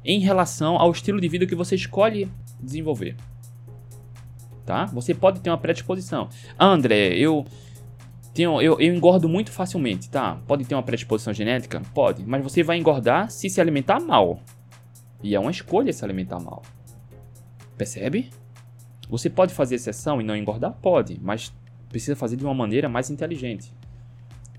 [0.04, 2.28] em relação ao estilo de vida que você escolhe
[2.60, 3.16] desenvolver.
[4.66, 4.86] Tá?
[4.86, 6.28] Você pode ter uma predisposição.
[6.58, 7.46] André, eu
[8.34, 10.38] tenho, eu, eu engordo muito facilmente, tá?
[10.46, 11.80] Pode ter uma predisposição genética?
[11.94, 14.40] Pode, mas você vai engordar se se alimentar mal.
[15.22, 16.62] E é uma escolha se alimentar mal.
[17.78, 18.28] Percebe?
[19.08, 20.72] Você pode fazer exceção e não engordar?
[20.82, 21.54] Pode, mas
[21.88, 23.72] precisa fazer de uma maneira mais inteligente.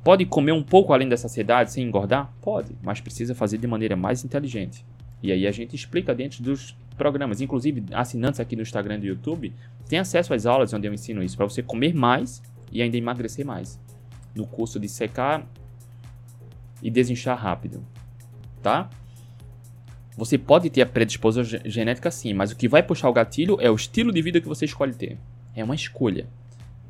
[0.03, 2.33] Pode comer um pouco além da saciedade sem engordar?
[2.41, 4.85] Pode, mas precisa fazer de maneira mais inteligente.
[5.21, 7.41] E aí a gente explica dentro dos programas.
[7.41, 9.53] Inclusive, assinantes aqui no Instagram e do YouTube
[9.87, 13.45] têm acesso às aulas onde eu ensino isso, para você comer mais e ainda emagrecer
[13.45, 13.79] mais.
[14.35, 15.47] No curso de secar
[16.81, 17.83] e desinchar rápido.
[18.61, 18.89] Tá?
[20.17, 23.69] Você pode ter a predisposição genética sim, mas o que vai puxar o gatilho é
[23.69, 25.17] o estilo de vida que você escolhe ter.
[25.55, 26.27] É uma escolha.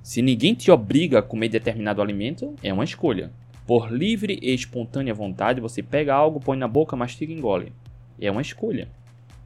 [0.01, 3.31] Se ninguém te obriga a comer determinado alimento, é uma escolha.
[3.65, 7.73] Por livre e espontânea vontade, você pega algo, põe na boca, mastiga e engole.
[8.19, 8.87] É uma escolha,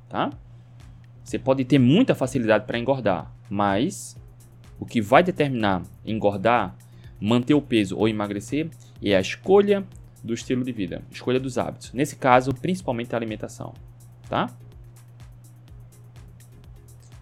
[0.08, 0.30] tá?
[1.24, 4.18] Você pode ter muita facilidade para engordar, mas
[4.80, 6.76] o que vai determinar engordar,
[7.20, 8.70] manter o peso ou emagrecer
[9.02, 9.86] é a escolha
[10.24, 11.94] do estilo de vida, escolha dos hábitos.
[11.94, 13.74] Nesse caso, principalmente a alimentação,
[14.30, 14.50] tá?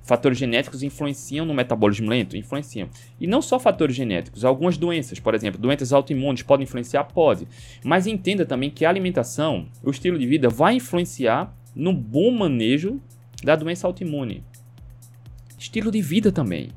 [0.10, 2.36] Fatores genéticos influenciam no metabolismo lento?
[2.36, 2.90] Influenciam.
[3.20, 7.04] E não só fatores genéticos, algumas doenças, por exemplo, doenças autoimunes podem influenciar?
[7.04, 7.48] Pode.
[7.84, 13.00] Mas entenda também que a alimentação, o estilo de vida, vai influenciar no bom manejo
[13.44, 14.44] da doença autoimune.
[15.58, 16.70] Estilo de vida também.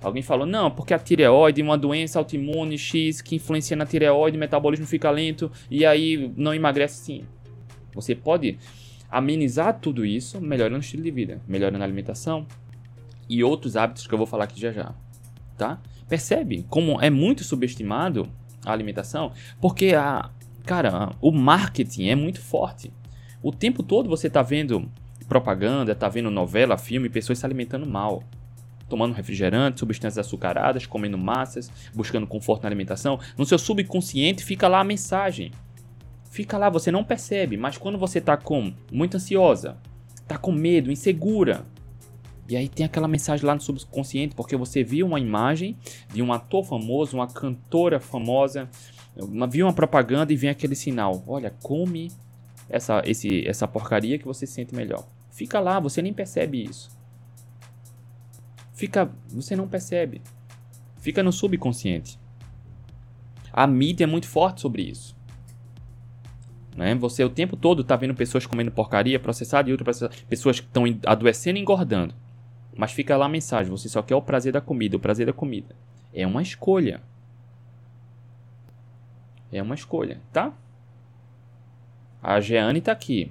[0.00, 4.36] Alguém falou, não, porque a tireoide é uma doença autoimune X que influencia na tireoide,
[4.36, 7.24] o metabolismo fica lento e aí não emagrece sim.
[7.94, 8.58] Você pode
[9.10, 12.46] amenizar tudo isso melhorando o estilo de vida, melhorando a alimentação
[13.28, 14.94] e outros hábitos que eu vou falar aqui já já,
[15.56, 15.80] tá?
[16.08, 18.28] Percebe como é muito subestimado
[18.64, 19.32] a alimentação?
[19.60, 20.30] Porque a,
[20.64, 22.92] cara, o marketing é muito forte.
[23.42, 24.90] O tempo todo você tá vendo
[25.28, 28.22] propaganda, tá vendo novela, filme, pessoas se alimentando mal
[28.88, 34.80] tomando refrigerante, substâncias açucaradas, comendo massas, buscando conforto na alimentação, no seu subconsciente fica lá
[34.80, 35.50] a mensagem.
[36.30, 39.76] Fica lá, você não percebe, mas quando você está com muito ansiosa,
[40.22, 41.64] está com medo, insegura,
[42.48, 45.76] e aí tem aquela mensagem lá no subconsciente, porque você viu uma imagem
[46.12, 48.68] de um ator famoso, uma cantora famosa,
[49.50, 51.24] viu uma propaganda e vem aquele sinal.
[51.26, 52.12] Olha, come
[52.68, 55.04] essa, esse, essa porcaria que você se sente melhor.
[55.36, 56.88] Fica lá, você nem percebe isso.
[58.72, 60.22] Fica, você não percebe.
[60.98, 62.18] Fica no subconsciente.
[63.52, 65.14] A mídia é muito forte sobre isso.
[66.74, 66.94] Né?
[66.94, 70.84] Você o tempo todo tá vendo pessoas comendo porcaria processada e outras pessoas que estão
[71.04, 72.14] adoecendo e engordando.
[72.74, 75.34] Mas fica lá a mensagem: você só quer o prazer da comida, o prazer da
[75.34, 75.76] comida.
[76.14, 77.02] É uma escolha.
[79.52, 80.54] É uma escolha, tá?
[82.22, 83.30] A Jeane tá aqui.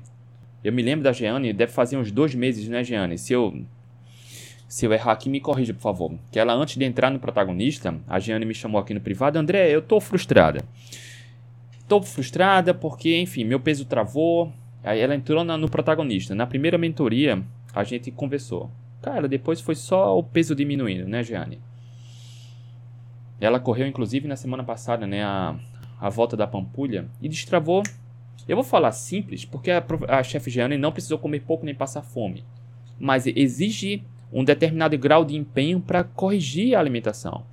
[0.65, 3.19] Eu me lembro da Jeane, deve fazer uns dois meses, né, Jeane?
[3.19, 3.63] Se eu,
[4.67, 6.17] se eu errar aqui, me corrija, por favor.
[6.31, 9.37] Que ela, antes de entrar no protagonista, a Jeane me chamou aqui no privado.
[9.37, 10.65] André, eu tô frustrada.
[11.87, 14.51] Tô frustrada porque, enfim, meu peso travou.
[14.83, 16.33] Aí ela entrou na, no protagonista.
[16.33, 18.71] Na primeira mentoria, a gente conversou.
[19.03, 21.59] Cara, depois foi só o peso diminuindo, né, Jeane?
[23.39, 25.55] Ela correu, inclusive, na semana passada, né, a,
[26.01, 27.83] a volta da Pampulha e destravou.
[28.47, 32.43] Eu vou falar simples, porque a, a chefe não precisou comer pouco nem passar fome.
[32.99, 37.45] Mas exige um determinado grau de empenho para corrigir a alimentação.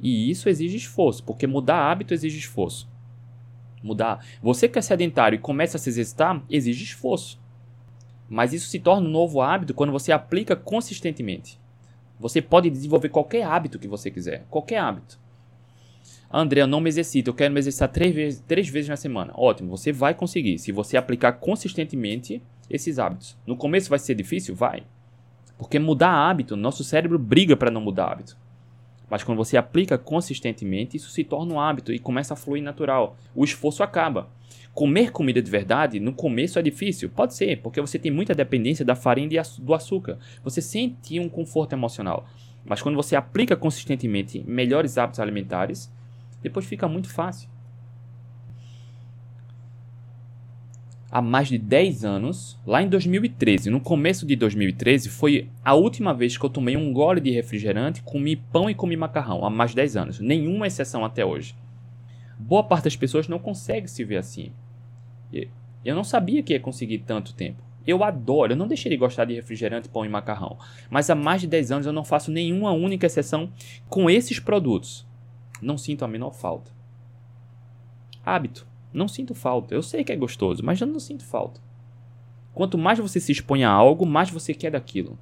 [0.00, 2.88] E isso exige esforço, porque mudar hábito exige esforço.
[3.82, 4.24] Mudar.
[4.42, 7.40] Você que é sedentário e começa a se exercitar, exige esforço.
[8.28, 11.58] Mas isso se torna um novo hábito quando você aplica consistentemente.
[12.18, 14.44] Você pode desenvolver qualquer hábito que você quiser.
[14.50, 15.18] Qualquer hábito.
[16.32, 19.32] André, eu não me exercito, eu quero me exercitar três vezes, três vezes na semana.
[19.34, 22.40] Ótimo, você vai conseguir se você aplicar consistentemente
[22.70, 23.36] esses hábitos.
[23.44, 24.54] No começo vai ser difícil?
[24.54, 24.84] Vai.
[25.58, 28.36] Porque mudar hábito, nosso cérebro briga para não mudar hábito.
[29.10, 33.18] Mas quando você aplica consistentemente, isso se torna um hábito e começa a fluir natural.
[33.34, 34.30] O esforço acaba.
[34.72, 37.10] Comer comida de verdade, no começo é difícil.
[37.10, 40.16] Pode ser, porque você tem muita dependência da farinha e do açúcar.
[40.44, 42.24] Você sente um conforto emocional.
[42.64, 45.90] Mas quando você aplica consistentemente melhores hábitos alimentares,
[46.42, 47.48] depois fica muito fácil.
[51.10, 56.14] Há mais de 10 anos, lá em 2013, no começo de 2013, foi a última
[56.14, 59.70] vez que eu tomei um gole de refrigerante, comi pão e comi macarrão, há mais
[59.70, 60.20] de 10 anos.
[60.20, 61.56] Nenhuma exceção até hoje
[62.40, 64.52] boa parte das pessoas não consegue se ver assim.
[65.84, 67.62] Eu não sabia que ia conseguir tanto tempo.
[67.86, 70.58] Eu adoro, eu não deixei de gostar de refrigerante, pão e macarrão.
[70.90, 73.50] Mas há mais de 10 anos eu não faço nenhuma única exceção
[73.88, 75.06] com esses produtos.
[75.60, 76.70] Não sinto a menor falta.
[78.24, 78.66] Hábito.
[78.92, 79.74] Não sinto falta.
[79.74, 81.60] Eu sei que é gostoso, mas eu não sinto falta.
[82.52, 85.18] Quanto mais você se expõe a algo, mais você quer daquilo.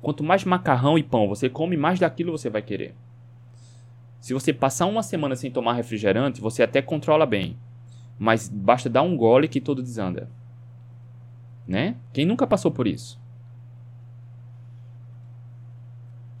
[0.00, 2.94] Quanto mais macarrão e pão você come, mais daquilo você vai querer.
[4.20, 7.56] Se você passar uma semana sem tomar refrigerante, você até controla bem.
[8.18, 10.30] Mas basta dar um gole que tudo desanda.
[11.66, 11.96] Né?
[12.12, 13.20] Quem nunca passou por isso?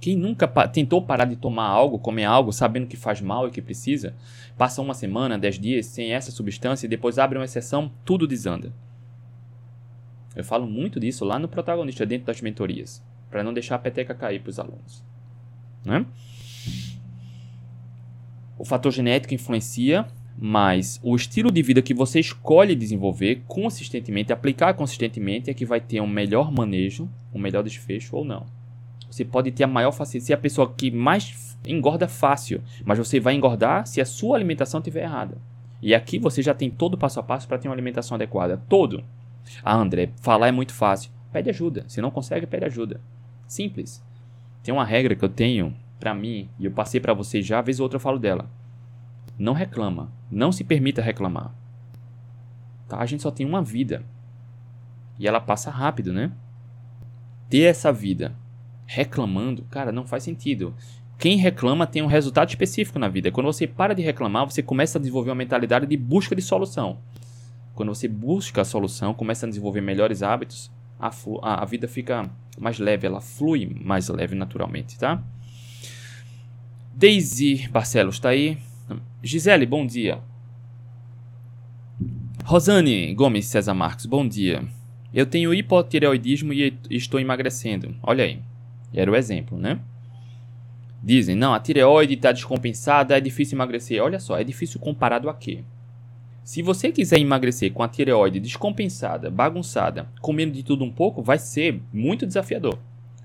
[0.06, 3.50] Quem nunca pa tentou parar de tomar algo, comer algo, sabendo que faz mal e
[3.50, 4.14] que precisa,
[4.56, 8.72] passa uma semana, dez dias sem essa substância e depois abre uma exceção, tudo desanda.
[10.36, 14.14] Eu falo muito disso lá no protagonista, dentro das mentorias, para não deixar a peteca
[14.14, 15.02] cair para os alunos.
[15.84, 16.06] Né?
[18.56, 20.06] O fator genético influencia,
[20.38, 25.80] mas o estilo de vida que você escolhe desenvolver consistentemente, aplicar consistentemente, é que vai
[25.80, 28.46] ter um melhor manejo, um melhor desfecho ou não.
[29.16, 33.32] Você pode ter a maior facilidade, a pessoa que mais engorda fácil, mas você vai
[33.32, 35.38] engordar se a sua alimentação estiver errada.
[35.80, 38.62] E aqui você já tem todo o passo a passo para ter uma alimentação adequada.
[38.68, 39.02] Todo.
[39.64, 41.10] Ah, André, falar é muito fácil.
[41.32, 41.86] Pede ajuda.
[41.88, 43.00] Se não consegue, pede ajuda.
[43.48, 44.04] Simples.
[44.62, 47.80] Tem uma regra que eu tenho para mim, e eu passei para vocês já, vez
[47.80, 48.50] ou outra eu falo dela.
[49.38, 50.12] Não reclama.
[50.30, 51.54] Não se permita reclamar.
[52.86, 52.98] Tá?
[52.98, 54.04] A gente só tem uma vida.
[55.18, 56.32] E ela passa rápido, né?
[57.48, 58.34] Ter essa vida
[58.86, 60.74] reclamando, cara, não faz sentido.
[61.18, 63.30] Quem reclama tem um resultado específico na vida.
[63.30, 66.98] Quando você para de reclamar, você começa a desenvolver uma mentalidade de busca de solução.
[67.74, 71.10] Quando você busca a solução, começa a desenvolver melhores hábitos, a,
[71.42, 75.22] a, a vida fica mais leve, ela flui mais leve naturalmente, tá?
[76.94, 78.58] Daisy Barcelos está aí.
[79.22, 80.20] Gisele, bom dia.
[82.44, 84.64] Rosane Gomes César Marques, bom dia.
[85.12, 87.94] Eu tenho hipotireoidismo e estou emagrecendo.
[88.02, 88.40] Olha aí.
[88.96, 89.78] Era o exemplo, né?
[91.02, 94.02] Dizem, não, a tireoide está descompensada, é difícil emagrecer.
[94.02, 95.62] Olha só, é difícil comparado a quê?
[96.42, 101.38] Se você quiser emagrecer com a tireoide descompensada, bagunçada, comendo de tudo um pouco, vai
[101.38, 102.78] ser muito desafiador.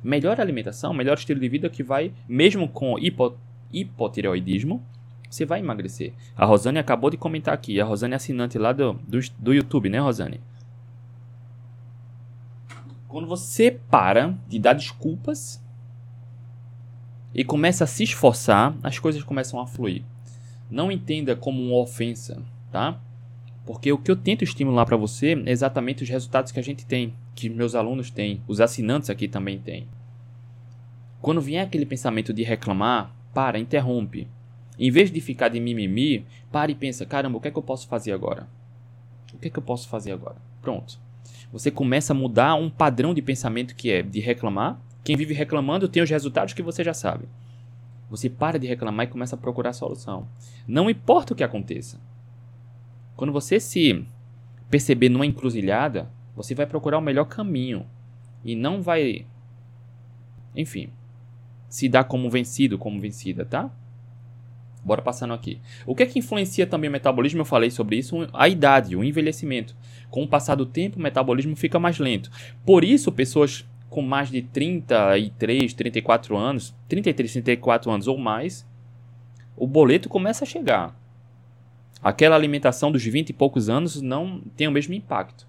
[0.04, 4.84] Melhor alimentação, melhor estilo de vida que vai, mesmo com hipotireoidismo, hipotireoidismo,
[5.30, 6.14] você vai emagrecer.
[6.36, 7.80] A Rosane acabou de comentar aqui.
[7.80, 10.42] A Rosane é assinante lá do, do, do YouTube, né, Rosane?
[13.08, 15.61] Quando você para de dar desculpas
[17.34, 20.04] e começa a se esforçar, as coisas começam a fluir.
[20.70, 22.42] Não entenda como uma ofensa,
[22.72, 23.00] tá?
[23.66, 26.86] Porque o que eu tento estimular para você é exatamente os resultados que a gente
[26.86, 29.88] tem, que meus alunos têm, os assinantes aqui também têm.
[31.22, 34.28] Quando vier aquele pensamento de reclamar, para, interrompe.
[34.78, 37.64] Em vez de ficar de mimimi, pare e pensa: caramba, o que é que eu
[37.64, 38.48] posso fazer agora?
[39.34, 40.36] O que é que eu posso fazer agora?
[40.62, 41.00] Pronto.
[41.52, 44.80] Você começa a mudar um padrão de pensamento que é de reclamar.
[45.04, 47.26] Quem vive reclamando tem os resultados que você já sabe.
[48.10, 50.28] Você para de reclamar e começa a procurar solução.
[50.68, 52.00] Não importa o que aconteça.
[53.16, 54.06] Quando você se
[54.70, 57.86] perceber numa encruzilhada, você vai procurar o melhor caminho
[58.44, 59.26] e não vai,
[60.56, 60.90] enfim,
[61.70, 63.72] se dar como vencido, como vencida, tá?
[64.84, 65.62] Bora passando aqui.
[65.86, 67.42] O que é que influencia também o metabolismo?
[67.42, 69.76] Eu falei sobre isso, a idade, o envelhecimento.
[70.10, 72.32] Com o passar do tempo, o metabolismo fica mais lento.
[72.66, 78.66] Por isso, pessoas com mais de 33, 34 anos, 33, 34 anos ou mais,
[79.58, 80.96] o boleto começa a chegar.
[82.02, 85.46] Aquela alimentação dos 20 e poucos anos não tem o mesmo impacto.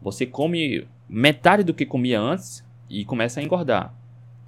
[0.00, 3.94] Você come metade do que comia antes e começa a engordar.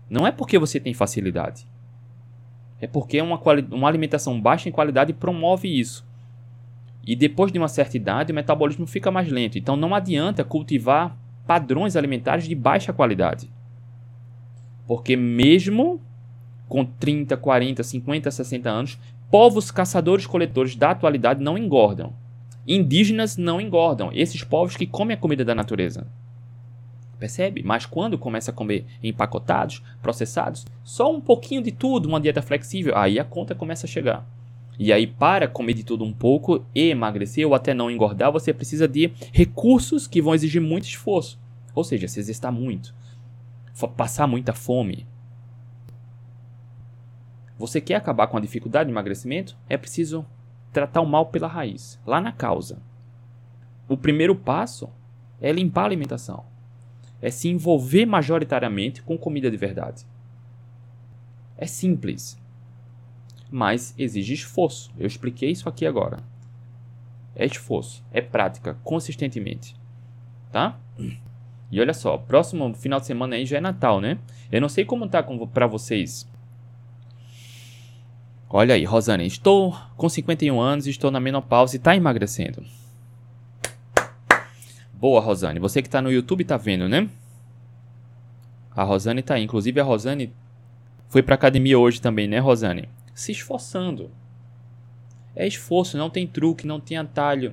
[0.09, 1.69] Não é porque você tem facilidade.
[2.81, 3.39] É porque uma,
[3.71, 6.03] uma alimentação baixa em qualidade promove isso.
[7.07, 9.59] E depois de uma certa idade, o metabolismo fica mais lento.
[9.59, 11.15] Então não adianta cultivar
[11.49, 13.51] padrões alimentares de baixa qualidade.
[14.87, 15.99] Porque mesmo
[16.69, 18.99] com 30, 40, 50, 60 anos,
[19.31, 22.13] povos caçadores-coletores da atualidade não engordam.
[22.67, 24.11] Indígenas não engordam.
[24.13, 26.07] Esses povos que comem a comida da natureza.
[27.19, 27.63] Percebe?
[27.65, 32.95] Mas quando começa a comer empacotados, processados, só um pouquinho de tudo, uma dieta flexível,
[32.95, 34.27] aí a conta começa a chegar.
[34.79, 38.53] E aí, para comer de tudo um pouco e emagrecer ou até não engordar, você
[38.55, 41.39] precisa de recursos que vão exigir muito esforço.
[41.75, 42.95] Ou seja, se exercitar muito,
[43.97, 45.07] passar muita fome.
[47.59, 49.57] Você quer acabar com a dificuldade de emagrecimento?
[49.69, 50.25] É preciso
[50.73, 52.81] tratar o mal pela raiz, lá na causa.
[53.89, 54.89] O primeiro passo
[55.41, 56.45] é limpar a alimentação
[57.21, 60.07] é se envolver majoritariamente com comida de verdade.
[61.57, 62.41] É simples,
[63.51, 64.91] mas exige esforço.
[64.99, 66.19] Eu expliquei isso aqui agora.
[67.35, 69.77] É esforço, é prática, consistentemente.
[70.51, 70.79] Tá?
[71.71, 74.19] E olha só, próximo final de semana aí já é Natal, né?
[74.51, 76.27] Eu não sei como tá para vocês.
[78.51, 82.65] Olha aí, Rosane, estou com 51 anos, estou na menopausa e está emagrecendo.
[84.95, 85.61] Boa, Rosane.
[85.61, 87.09] Você que está no YouTube está vendo, né?
[88.75, 89.45] A Rosane está aí.
[89.45, 90.33] Inclusive, a Rosane
[91.09, 92.89] foi para academia hoje também, né, Rosane?
[93.19, 94.13] Se esforçando.
[95.35, 97.53] É esforço, não tem truque, não tem atalho.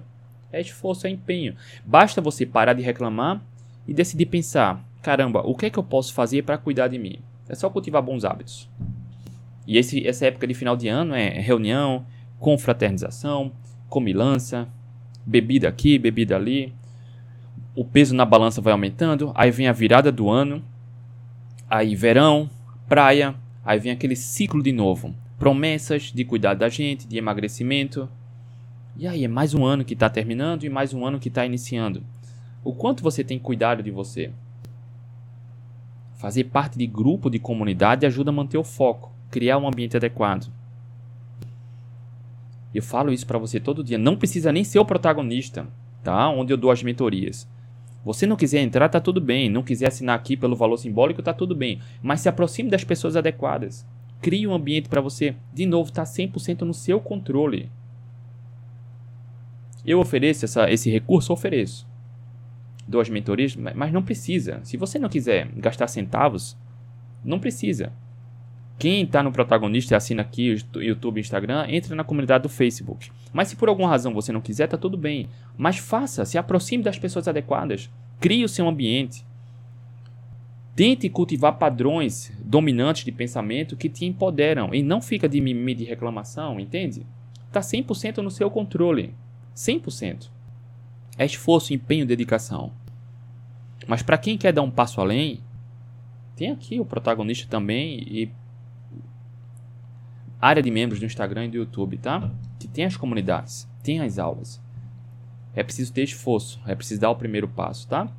[0.51, 1.55] É esforço, é empenho.
[1.83, 3.41] Basta você parar de reclamar
[3.87, 7.17] e decidir pensar: caramba, o que é que eu posso fazer para cuidar de mim?
[7.49, 8.69] É só cultivar bons hábitos.
[9.65, 12.05] E esse, essa época de final de ano é reunião,
[12.39, 13.51] confraternização,
[13.89, 14.69] comilança,
[15.25, 16.75] bebida aqui, bebida ali,
[17.75, 20.63] o peso na balança vai aumentando, aí vem a virada do ano,
[21.67, 22.47] aí verão,
[22.87, 23.33] praia,
[23.65, 25.24] aí vem aquele ciclo de novo.
[25.37, 28.09] Promessas de cuidar da gente, de emagrecimento.
[28.95, 31.45] E aí é mais um ano que está terminando e mais um ano que está
[31.45, 32.01] iniciando.
[32.63, 34.31] O quanto você tem cuidado de você?
[36.15, 40.49] Fazer parte de grupo, de comunidade ajuda a manter o foco, criar um ambiente adequado.
[42.73, 43.97] Eu falo isso para você todo dia.
[43.97, 45.67] Não precisa nem ser o protagonista,
[46.01, 46.29] tá?
[46.29, 47.45] Onde eu dou as mentorias.
[48.05, 49.49] Você não quiser entrar, tá tudo bem.
[49.49, 51.81] Não quiser assinar aqui pelo valor simbólico, tá tudo bem.
[52.01, 53.85] Mas se aproxime das pessoas adequadas.
[54.25, 55.35] Crie um ambiente para você.
[55.53, 57.69] De novo, tá 100% no seu controle.
[59.85, 61.87] Eu ofereço essa, esse recurso, ofereço.
[62.87, 64.61] Dou as mentorias, mas não precisa.
[64.63, 66.57] Se você não quiser gastar centavos,
[67.23, 67.93] não precisa.
[68.79, 73.11] Quem está no protagonista e assina aqui o YouTube Instagram, entra na comunidade do Facebook.
[73.31, 75.29] Mas se por alguma razão você não quiser, tá tudo bem.
[75.55, 77.91] Mas faça, se aproxime das pessoas adequadas.
[78.19, 79.23] Crie o seu ambiente.
[80.75, 85.83] Tente cultivar padrões dominantes de pensamento que te empoderam e não fica de mimimi de
[85.83, 87.05] reclamação, entende?
[87.47, 89.13] Está 100% no seu controle.
[89.53, 90.29] 100%.
[91.17, 92.71] É esforço, empenho, dedicação.
[93.85, 95.41] Mas para quem quer dar um passo além,
[96.33, 98.31] tem aqui o protagonista também e
[100.39, 102.31] área de membros do Instagram e do YouTube, tá?
[102.57, 104.61] Que tem as comunidades, tem as aulas.
[105.53, 108.09] É preciso ter esforço, é preciso dar o primeiro passo, tá?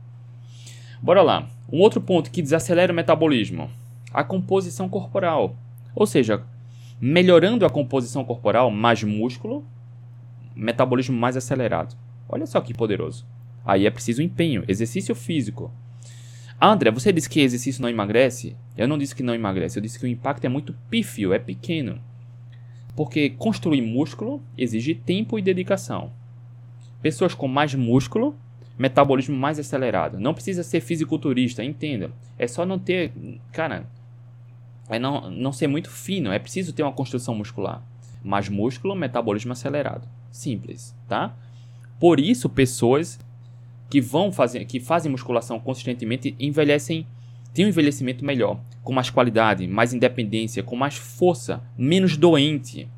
[1.01, 1.49] Bora lá.
[1.73, 3.71] Um outro ponto que desacelera o metabolismo,
[4.13, 5.57] a composição corporal.
[5.95, 6.43] Ou seja,
[7.01, 9.65] melhorando a composição corporal, mais músculo,
[10.55, 11.97] metabolismo mais acelerado.
[12.29, 13.27] Olha só que poderoso.
[13.65, 15.71] Aí é preciso empenho, exercício físico.
[16.61, 18.57] André, você disse que exercício não emagrece?
[18.77, 21.39] Eu não disse que não emagrece, eu disse que o impacto é muito pífio, é
[21.39, 22.01] pequeno.
[22.95, 26.11] Porque construir músculo exige tempo e dedicação.
[27.03, 28.35] Pessoas com mais músculo,
[28.79, 30.19] metabolismo mais acelerado.
[30.19, 32.11] Não precisa ser fisiculturista, entenda.
[32.39, 33.13] É só não ter.
[33.53, 33.87] Cara,
[34.89, 36.33] é não, não ser muito fino.
[36.33, 37.83] É preciso ter uma construção muscular.
[38.23, 40.09] Mais músculo, metabolismo acelerado.
[40.31, 41.35] Simples, tá?
[41.99, 43.19] Por isso, pessoas
[43.89, 47.07] que vão fazer, que fazem musculação consistentemente envelhecem,
[47.55, 52.89] têm um envelhecimento melhor, com mais qualidade, mais independência, com mais força, menos doente.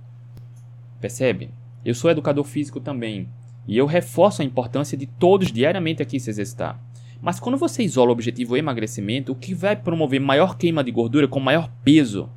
[1.01, 1.51] Percebe?
[1.84, 3.28] Eu sou educador físico também,
[3.66, 6.80] e eu reforço a importância de todos diariamente aqui se exercitar.
[7.21, 11.27] Mas quando você isola o objetivo emagrecimento, o que vai promover maior queima de gordura
[11.27, 12.31] com maior peso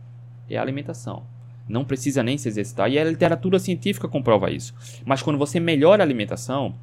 [0.50, 1.24] é a alimentação.
[1.70, 4.74] Não precisa nem se exercitar, e a literatura científica comprova isso.
[5.06, 6.76] Mas quando você melhora a alimentação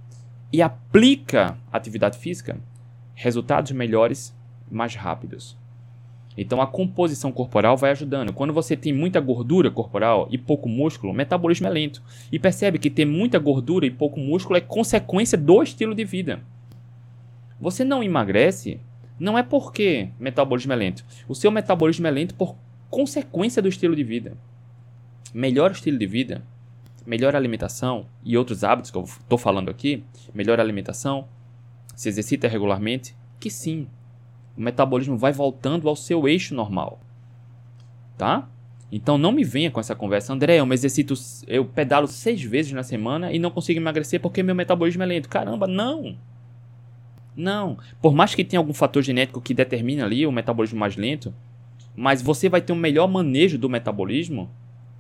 [0.53, 2.59] e aplica atividade física,
[3.15, 4.35] resultados melhores,
[4.71, 5.57] mais rápidos.
[6.37, 8.33] Então a composição corporal vai ajudando.
[8.33, 12.01] Quando você tem muita gordura corporal e pouco músculo, o metabolismo é lento.
[12.31, 16.41] E percebe que ter muita gordura e pouco músculo é consequência do estilo de vida.
[17.61, 18.81] Você não emagrece
[19.19, 21.05] não é porque metabolismo é lento.
[21.27, 22.55] O seu metabolismo é lento por
[22.89, 24.37] consequência do estilo de vida.
[25.35, 26.43] Melhor estilo de vida,
[27.05, 31.27] melhor alimentação e outros hábitos que eu estou falando aqui, melhor alimentação,
[31.97, 33.89] se exercita regularmente, que sim,
[34.57, 37.01] o metabolismo vai voltando ao seu eixo normal.
[38.17, 38.49] Tá?
[38.91, 41.15] Então não me venha com essa conversa, André, eu me exercito,
[41.47, 45.29] eu pedalo seis vezes na semana e não consigo emagrecer porque meu metabolismo é lento.
[45.29, 46.17] Caramba, não!
[47.39, 47.79] Não.
[48.03, 51.33] Por mais que tenha algum fator genético que determine ali o metabolismo mais lento,
[51.95, 54.51] mas você vai ter um melhor manejo do metabolismo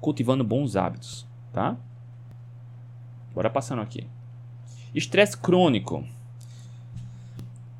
[0.00, 1.76] cultivando bons hábitos, tá?
[3.34, 4.06] Bora passando aqui.
[4.94, 6.04] Estresse crônico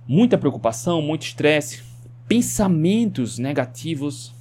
[0.08, 1.82] muita preocupação, muito estresse,
[2.26, 4.34] pensamentos negativos,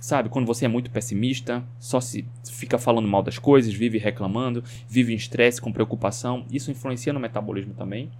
[0.00, 0.28] sabe?
[0.28, 5.14] Quando você é muito pessimista, só se fica falando mal das coisas, vive reclamando, vive
[5.14, 8.10] em estresse, com preocupação, isso influencia no metabolismo também.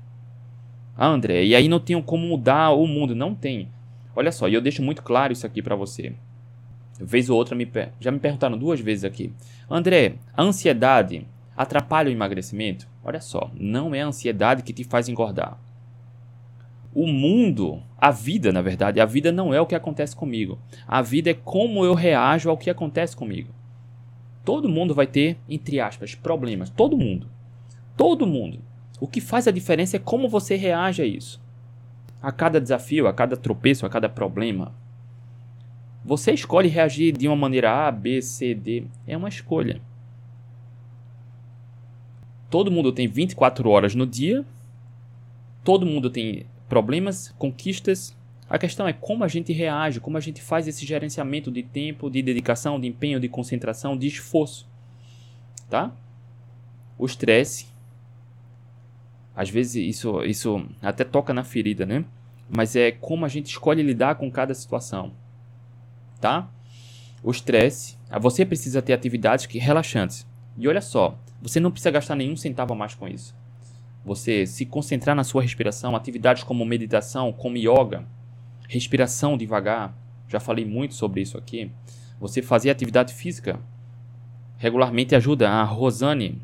[0.99, 3.71] Ah, André, e aí não tem como mudar o mundo, não tem.
[4.15, 6.13] Olha só, e eu deixo muito claro isso aqui para você.
[7.01, 7.71] Vez ou outra me
[8.01, 9.33] já me perguntaram duas vezes aqui.
[9.71, 11.25] André, a ansiedade
[11.57, 12.89] atrapalha o emagrecimento?
[13.05, 15.59] Olha só, não é a ansiedade que te faz engordar
[16.95, 20.59] o mundo, a vida, na verdade, a vida não é o que acontece comigo.
[20.85, 23.55] A vida é como eu reajo ao que acontece comigo.
[24.45, 26.71] Todo mundo vai ter, entre aspas, problemas.
[26.71, 27.29] Todo mundo.
[27.97, 28.59] Todo mundo.
[29.01, 31.41] O que faz a diferença é como você reage a isso.
[32.21, 34.75] A cada desafio, a cada tropeço, a cada problema.
[36.05, 38.85] Você escolhe reagir de uma maneira A, B, C, D.
[39.07, 39.81] É uma escolha.
[42.51, 44.45] Todo mundo tem 24 horas no dia.
[45.63, 48.17] Todo mundo tem problemas, conquistas.
[48.49, 52.09] A questão é como a gente reage, como a gente faz esse gerenciamento de tempo,
[52.09, 54.67] de dedicação, de empenho, de concentração, de esforço.
[55.69, 55.93] Tá?
[56.99, 57.67] O estresse.
[59.39, 62.05] Às vezes isso, isso até toca na ferida, né?
[62.51, 65.13] Mas é como a gente escolhe lidar com cada situação.
[66.21, 66.51] Tá?
[67.23, 67.97] O estresse.
[68.21, 70.27] Você precisa ter atividades que relaxantes.
[70.57, 73.39] E olha só, você não precisa gastar nenhum centavo a mais com isso
[74.09, 78.05] você se concentrar na sua respiração, atividades como meditação, como yoga,
[78.69, 79.95] respiração devagar,
[80.27, 81.71] já falei muito sobre isso aqui.
[82.19, 83.61] Você fazer atividade física
[84.57, 85.49] regularmente ajuda.
[85.49, 86.41] A Rosane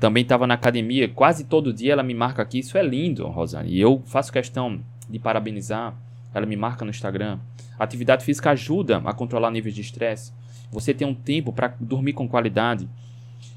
[0.00, 2.58] também estava na academia, quase todo dia ela me marca aqui.
[2.58, 3.70] Isso é lindo, Rosane.
[3.70, 5.94] E eu faço questão de parabenizar.
[6.32, 7.38] Ela me marca no Instagram.
[7.78, 10.32] Atividade física ajuda a controlar níveis de estresse.
[10.72, 12.88] Você tem um tempo para dormir com qualidade.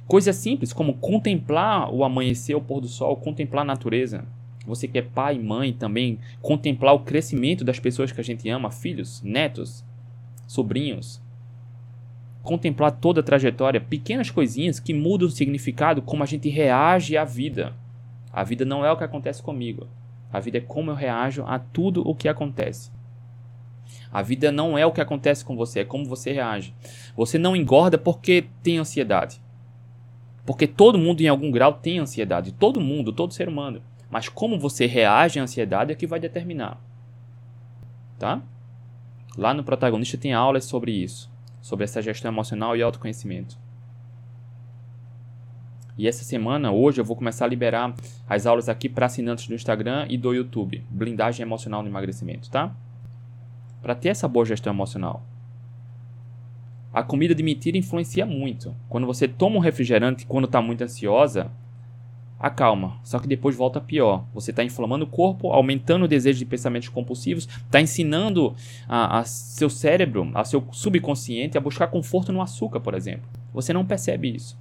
[0.06, 4.26] Coisas simples como contemplar o amanhecer, o pôr do sol, contemplar a natureza.
[4.68, 8.70] Você que é pai, mãe também, contemplar o crescimento das pessoas que a gente ama,
[8.70, 9.84] filhos, netos,
[10.46, 11.22] sobrinhos.
[12.44, 17.26] Contemplar toda a trajetória, pequenas coisinhas que mudam o significado, como a gente reage à
[17.26, 17.74] vida.
[18.32, 19.88] A vida não é o que acontece comigo.
[20.32, 22.92] A vida é como eu reajo a tudo o que acontece.
[24.12, 26.74] A vida não é o que acontece com você, é como você reage.
[27.16, 29.42] Você não engorda porque tem ansiedade.
[30.46, 33.82] Porque todo mundo em algum grau tem ansiedade, todo mundo, todo ser humano.
[34.10, 36.80] Mas como você reage à ansiedade é que vai determinar.
[38.20, 38.42] Tá?
[39.38, 41.32] Lá no protagonista tem aulas sobre isso,
[41.64, 43.58] sobre essa gestão emocional e autoconhecimento.
[45.98, 47.96] E essa semana, hoje, eu vou começar a liberar
[48.28, 50.84] as aulas aqui para assinantes do Instagram e do YouTube.
[50.90, 52.76] Blindagem emocional no emagrecimento, tá?
[53.82, 55.24] Para ter essa boa gestão emocional.
[56.92, 58.76] A comida de mentira influencia muito.
[58.90, 61.50] Quando você toma um refrigerante quando está muito ansiosa,
[62.44, 63.00] acalma.
[63.06, 64.26] Só que depois volta pior.
[64.34, 68.54] Você está inflamando o corpo, aumentando o desejo de pensamentos compulsivos, está ensinando
[68.86, 73.24] a, a, seu cérebro, a seu subconsciente a buscar conforto no açúcar, por exemplo.
[73.54, 74.60] Você não percebe isso.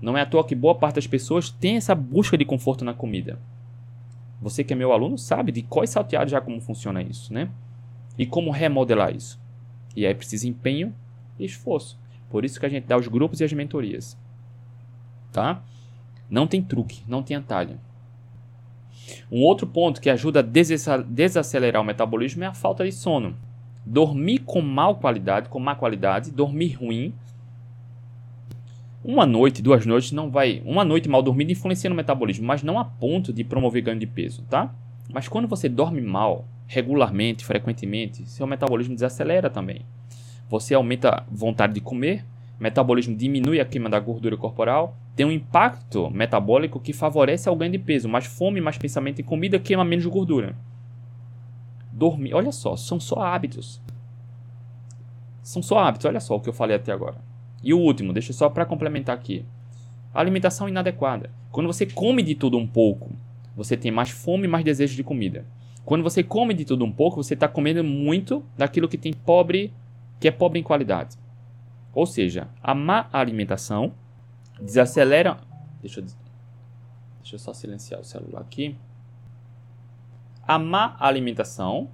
[0.00, 2.94] Não é à toa que boa parte das pessoas tem essa busca de conforto na
[2.94, 3.38] comida.
[4.40, 7.50] Você que é meu aluno sabe de quais salteados já como funciona isso, né?
[8.16, 9.38] E como remodelar isso.
[9.94, 10.94] E aí precisa empenho
[11.38, 12.00] esforço.
[12.30, 14.16] Por isso que a gente dá os grupos e as mentorias.
[15.30, 15.62] Tá?
[16.32, 17.78] Não tem truque, não tem atalho.
[19.30, 23.36] Um outro ponto que ajuda a desacelerar o metabolismo é a falta de sono.
[23.84, 27.12] Dormir com mal qualidade, com má qualidade, dormir ruim.
[29.04, 30.62] Uma noite, duas noites não vai.
[30.64, 34.06] Uma noite mal dormida influencia no metabolismo, mas não a ponto de promover ganho de
[34.06, 34.74] peso, tá?
[35.12, 39.84] Mas quando você dorme mal, regularmente, frequentemente, seu metabolismo desacelera também.
[40.48, 42.24] Você aumenta a vontade de comer,
[42.62, 47.72] metabolismo diminui a queima da gordura corporal, tem um impacto metabólico que favorece o ganho
[47.72, 50.56] de peso, mais fome, mais pensamento em comida queima menos gordura.
[51.92, 53.82] Dormir, olha só, são só hábitos.
[55.42, 57.16] São só hábitos, olha só o que eu falei até agora.
[57.64, 59.44] E o último, deixa só para complementar aqui.
[60.14, 61.30] Alimentação inadequada.
[61.50, 63.10] Quando você come de tudo um pouco,
[63.56, 65.44] você tem mais fome e mais desejo de comida.
[65.84, 69.72] Quando você come de tudo um pouco, você está comendo muito daquilo que tem pobre,
[70.20, 71.16] que é pobre em qualidade.
[71.94, 73.92] Ou seja, a má alimentação
[74.60, 75.38] desacelera.
[75.80, 76.04] Deixa eu,
[77.20, 78.76] deixa eu só silenciar o celular aqui.
[80.46, 81.88] A má alimentação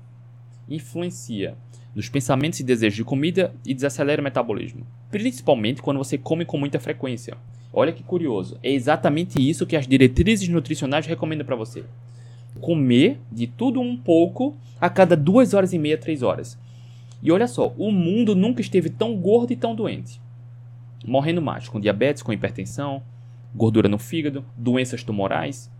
[0.68, 1.56] influencia
[1.94, 6.56] nos pensamentos e desejos de comida e desacelera o metabolismo, principalmente quando você come com
[6.56, 7.36] muita frequência.
[7.72, 11.84] Olha que curioso, é exatamente isso que as diretrizes nutricionais recomendam para você.
[12.60, 16.58] Comer de tudo um pouco a cada duas horas e meia, três horas.
[17.22, 20.20] E olha só, o mundo nunca esteve tão gordo e tão doente.
[21.04, 23.02] Morrendo mais, com diabetes, com hipertensão,
[23.54, 25.70] gordura no fígado, doenças tumorais.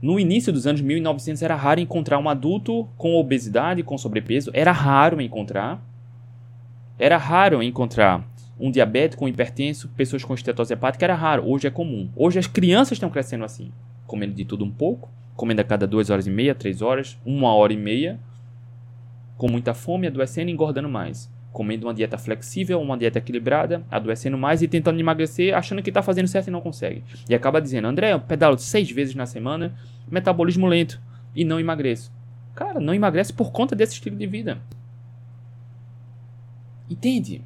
[0.00, 4.50] No início dos anos 1900 era raro encontrar um adulto com obesidade, com sobrepeso.
[4.54, 5.84] Era raro encontrar.
[6.98, 8.28] Era raro encontrar
[8.58, 11.04] um diabético, um hipertenso, pessoas com estetose hepática.
[11.04, 11.48] Era raro.
[11.48, 12.10] Hoje é comum.
[12.14, 13.72] Hoje as crianças estão crescendo assim.
[14.06, 15.10] Comendo de tudo um pouco.
[15.34, 18.18] Comendo a cada duas horas e meia, três horas, uma hora e meia
[19.38, 21.30] com muita fome, adoecendo e engordando mais.
[21.52, 26.02] Comendo uma dieta flexível, uma dieta equilibrada, adoecendo mais e tentando emagrecer, achando que está
[26.02, 27.02] fazendo certo e não consegue.
[27.28, 29.74] E acaba dizendo, André, eu pedalo seis vezes na semana,
[30.10, 31.00] metabolismo lento
[31.34, 32.12] e não emagreço.
[32.54, 34.58] Cara, não emagrece por conta desse estilo de vida.
[36.90, 37.42] Entende?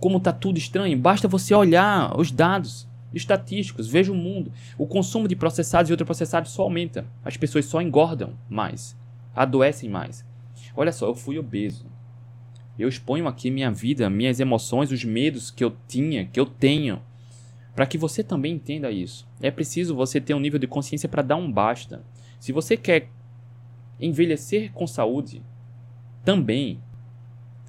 [0.00, 0.98] Como tá tudo estranho?
[0.98, 4.52] Basta você olhar os dados estatísticos, veja o mundo.
[4.76, 7.06] O consumo de processados e ultraprocessados só aumenta.
[7.24, 8.96] As pessoas só engordam mais,
[9.34, 10.24] adoecem mais.
[10.76, 11.86] Olha só, eu fui obeso.
[12.78, 17.00] Eu exponho aqui minha vida, minhas emoções, os medos que eu tinha, que eu tenho,
[17.74, 19.26] para que você também entenda isso.
[19.40, 22.04] É preciso você ter um nível de consciência para dar um basta.
[22.40, 23.08] Se você quer
[24.00, 25.40] envelhecer com saúde,
[26.24, 26.80] também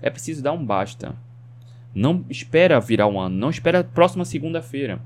[0.02, 1.16] é preciso dar um basta.
[1.94, 5.00] Não espera virar um ano, não espera próxima segunda-feira.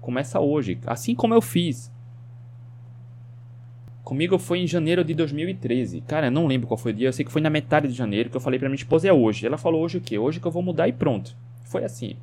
[0.00, 1.91] Começa hoje, assim como eu fiz.
[4.02, 6.00] Comigo foi em janeiro de 2013.
[6.02, 7.08] Cara, eu não lembro qual foi o dia.
[7.08, 9.12] Eu sei que foi na metade de janeiro que eu falei pra minha esposa é
[9.12, 9.46] hoje.
[9.46, 10.18] Ela falou hoje o quê?
[10.18, 11.36] Hoje que eu vou mudar e pronto.
[11.64, 12.16] Foi assim.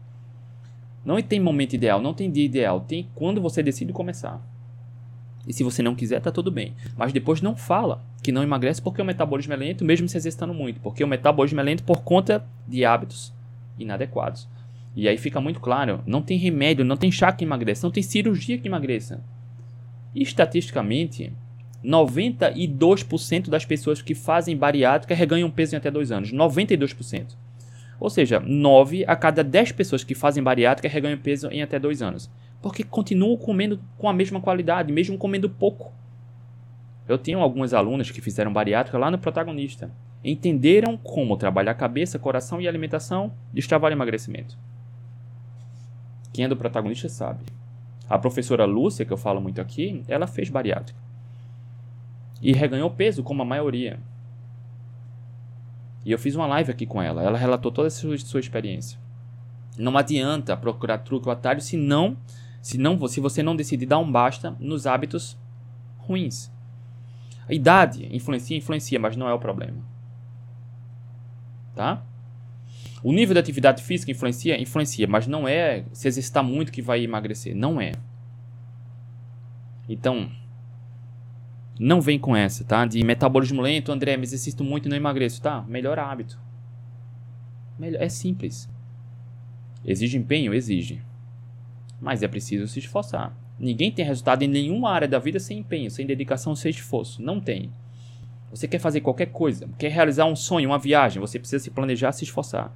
[1.05, 2.82] Não tem momento ideal, não tem dia ideal.
[2.82, 4.41] Tem quando você decide começar.
[5.47, 6.75] E se você não quiser, tá tudo bem.
[6.97, 10.53] Mas depois não fala que não emagrece porque o metabolismo é lento, mesmo se exercitando
[10.53, 10.82] muito.
[10.82, 13.34] Porque o metabolismo é lento por conta de hábitos
[13.80, 14.47] inadequados.
[14.95, 18.03] E aí fica muito claro: não tem remédio, não tem chá que emagreça, não tem
[18.03, 19.23] cirurgia que emagreça.
[20.13, 21.32] E estatisticamente,
[21.84, 26.34] 92% das pessoas que fazem bariátrica reganham peso em até 2 anos.
[26.34, 27.36] 92%.
[27.99, 32.01] Ou seja, 9 a cada 10 pessoas que fazem bariátrica reganham peso em até 2
[32.01, 32.30] anos.
[32.61, 35.91] Porque continuam comendo com a mesma qualidade, mesmo comendo pouco.
[37.07, 39.89] Eu tenho algumas alunas que fizeram bariátrica lá no protagonista.
[40.23, 44.57] Entenderam como trabalhar cabeça, coração e alimentação destravar emagrecimento.
[46.34, 47.45] Quem é do protagonista sabe.
[48.09, 51.09] A professora Lúcia, que eu falo muito aqui, ela fez bariátrica
[52.41, 53.99] e reganhou peso, como a maioria.
[56.05, 57.21] E eu fiz uma live aqui com ela.
[57.21, 58.99] Ela relatou toda a sua, sua experiência.
[59.77, 62.17] Não adianta procurar truque ou atalho se não,
[62.61, 65.37] se não, se você não decidir dar um basta nos hábitos
[65.97, 66.51] ruins.
[67.47, 69.77] A idade influencia, influencia, mas não é o problema.
[71.75, 72.03] Tá?
[73.01, 77.01] O nível de atividade física influencia, influencia, mas não é se exercitar muito que vai
[77.03, 77.93] emagrecer, não é.
[79.87, 80.29] Então,
[81.80, 82.86] não vem com essa, tá?
[82.86, 85.41] De metabolismo lento, André, me exercito muito e não emagreço.
[85.41, 86.38] Tá, melhor hábito.
[87.80, 88.69] Melhor, é simples.
[89.86, 90.53] Exige empenho?
[90.53, 91.01] Exige.
[92.01, 93.34] Mas é preciso se esforçar.
[93.57, 97.21] Ninguém tem resultado em nenhuma área da vida sem empenho, sem dedicação, sem esforço.
[97.21, 97.71] Não tem.
[98.51, 102.11] Você quer fazer qualquer coisa, quer realizar um sonho, uma viagem, você precisa se planejar,
[102.11, 102.75] se esforçar.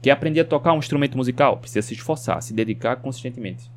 [0.00, 1.56] Quer aprender a tocar um instrumento musical?
[1.56, 3.70] Precisa se esforçar, se dedicar consistentemente.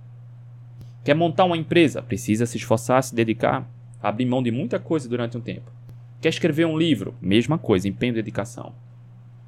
[1.04, 2.02] Quer montar uma empresa?
[2.02, 3.68] Precisa se esforçar, se dedicar
[4.02, 5.72] abrir mão de muita coisa durante um tempo.
[6.20, 7.16] Quer escrever um livro?
[7.22, 8.74] Mesma coisa, empenho e dedicação.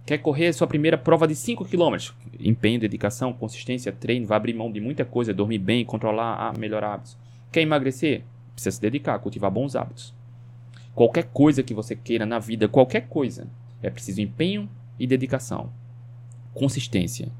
[0.05, 2.11] Quer correr sua primeira prova de 5 km?
[2.39, 7.17] Empenho, dedicação, consistência, treino, vai abrir mão de muita coisa, dormir bem, controlar, melhorar hábitos.
[7.51, 8.23] Quer emagrecer?
[8.53, 10.13] Precisa se dedicar, cultivar bons hábitos.
[10.93, 13.47] Qualquer coisa que você queira na vida, qualquer coisa,
[13.81, 15.71] é preciso empenho e dedicação.
[16.53, 17.31] Consistência.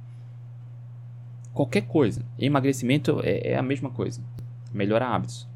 [1.53, 2.26] Qualquer coisa.
[2.39, 4.22] Emagrecimento é, é a mesma coisa.
[4.74, 5.47] Melhorar hábitos.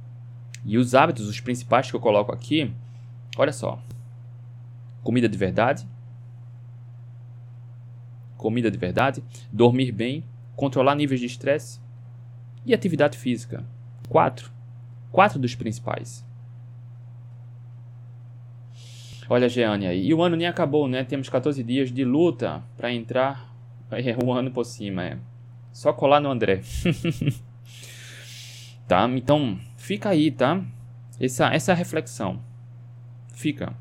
[0.65, 2.71] E os hábitos, os principais que eu coloco aqui,
[3.37, 3.81] olha só.
[5.03, 5.87] Comida de verdade,
[8.37, 10.23] comida de verdade, dormir bem,
[10.55, 11.79] controlar níveis de estresse
[12.65, 13.65] e atividade física.
[14.07, 14.51] Quatro.
[15.11, 16.25] Quatro dos principais.
[19.29, 20.07] Olha, Jeane aí.
[20.07, 21.03] E o ano nem acabou, né?
[21.03, 23.53] Temos 14 dias de luta para entrar
[23.91, 25.03] é, o ano por cima.
[25.03, 25.17] É.
[25.73, 26.61] Só colar no André.
[28.87, 29.07] tá?
[29.09, 30.61] Então, fica aí, tá?
[31.17, 32.41] Essa, essa reflexão.
[33.33, 33.73] Fica.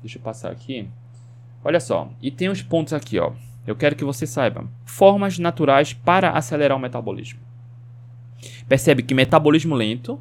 [0.00, 0.88] Deixa eu passar aqui.
[1.62, 3.32] Olha só, e tem uns pontos aqui, ó.
[3.66, 4.66] Eu quero que você saiba.
[4.86, 7.40] Formas naturais para acelerar o metabolismo.
[8.66, 10.18] Percebe que metabolismo lento,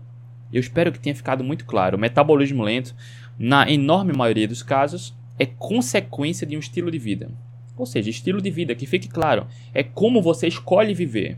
[0.51, 1.95] eu espero que tenha ficado muito claro.
[1.95, 2.93] O metabolismo lento,
[3.39, 7.31] na enorme maioria dos casos, é consequência de um estilo de vida.
[7.77, 11.37] Ou seja, estilo de vida, que fique claro, é como você escolhe viver.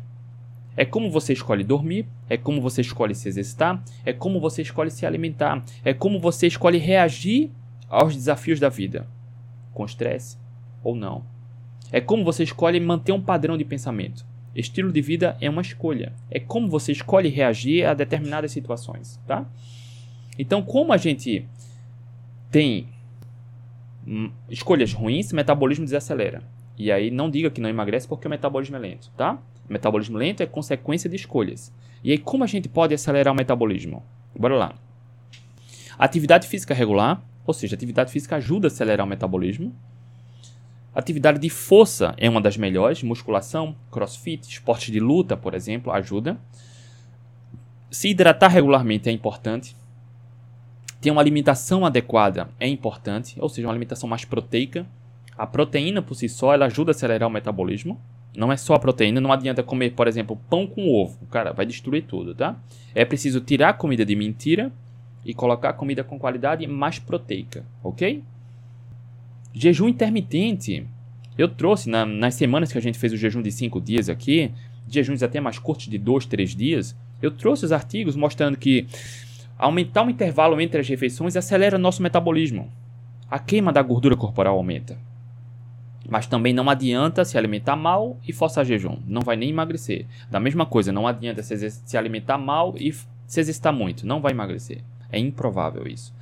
[0.78, 4.92] É como você escolhe dormir, é como você escolhe se exercitar, é como você escolhe
[4.92, 7.50] se alimentar, é como você escolhe reagir
[7.90, 9.08] aos desafios da vida
[9.74, 10.38] com estresse
[10.84, 11.24] ou não.
[11.92, 14.26] É como você escolhe manter um padrão de pensamento.
[14.56, 16.14] Estilo de vida é uma escolha.
[16.32, 19.46] É como você escolhe reagir a determinadas situações, tá?
[20.40, 21.46] Então, como a gente
[22.50, 22.88] tem
[24.08, 26.42] hum, escolhas ruins, metabolismo desacelera.
[26.78, 29.40] E aí não diga que não emagrece porque o metabolismo é lento, tá?
[29.70, 31.74] O metabolismo lento é consequência de escolhas.
[32.04, 34.04] E aí como a gente pode acelerar o metabolismo?
[34.38, 34.76] Bora lá.
[35.98, 39.74] Atividade física regular, ou seja, atividade física ajuda a acelerar o metabolismo.
[40.94, 46.38] Atividade de força é uma das melhores, musculação, crossfit, esporte de luta, por exemplo, ajuda.
[47.92, 49.76] Se hidratar regularmente é importante.
[51.02, 54.86] Ter uma alimentação adequada é importante, ou seja, uma alimentação mais proteica.
[55.38, 58.00] A proteína por si só ela ajuda a acelerar o metabolismo.
[58.38, 61.18] Não é só a proteína, não adianta comer, por exemplo, pão com ovo.
[61.32, 62.56] Cara, vai destruir tudo, tá?
[62.94, 64.72] É preciso tirar a comida de mentira
[65.24, 68.24] e colocar comida com qualidade mais proteica, ok?
[69.54, 70.86] Jejum intermitente.
[71.38, 74.52] Eu trouxe na, nas semanas que a gente fez o jejum de 5 dias aqui,
[74.88, 78.88] jejuns até mais curtos de 2, 3 dias, eu trouxe os artigos mostrando que
[79.58, 82.70] aumentar o intervalo entre as refeições acelera nosso metabolismo.
[83.30, 84.98] A queima da gordura corporal aumenta.
[86.08, 88.98] Mas também não adianta se alimentar mal e forçar jejum.
[89.08, 90.06] Não vai nem emagrecer.
[90.30, 94.06] Da mesma coisa, não adianta se, se alimentar mal e se exercitar muito.
[94.06, 94.84] Não vai emagrecer.
[95.12, 96.14] É improvável isso.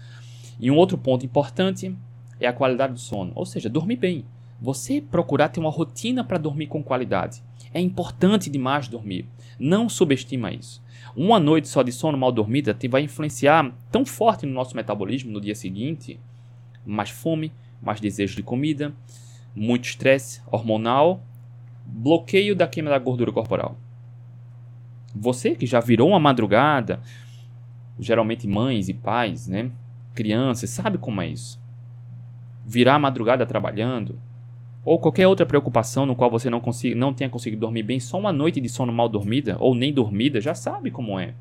[0.60, 1.96] E um outro ponto importante
[2.40, 4.26] é a qualidade do sono, ou seja, dormir bem.
[4.62, 7.44] Você procurar ter uma rotina para dormir com qualidade.
[7.74, 9.26] É importante demais dormir.
[9.60, 10.82] Não subestima isso.
[11.16, 15.42] Uma noite só de sono mal dormida vai influenciar tão forte no nosso metabolismo no
[15.42, 16.20] dia seguinte.
[16.86, 18.94] Mais fome, mais desejo de comida,
[19.56, 21.22] muito estresse hormonal,
[21.86, 23.78] bloqueio da queima da gordura corporal.
[25.16, 27.00] Você que já virou uma madrugada,
[28.00, 29.70] geralmente mães e pais, né?
[30.16, 31.62] Crianças, sabe como é isso?
[32.66, 34.20] Virar a madrugada trabalhando,
[34.86, 38.20] ou qualquer outra preocupação no qual você não, consiga, não tenha conseguido dormir bem, só
[38.20, 41.34] uma noite de sono mal dormida, ou nem dormida, já sabe como é.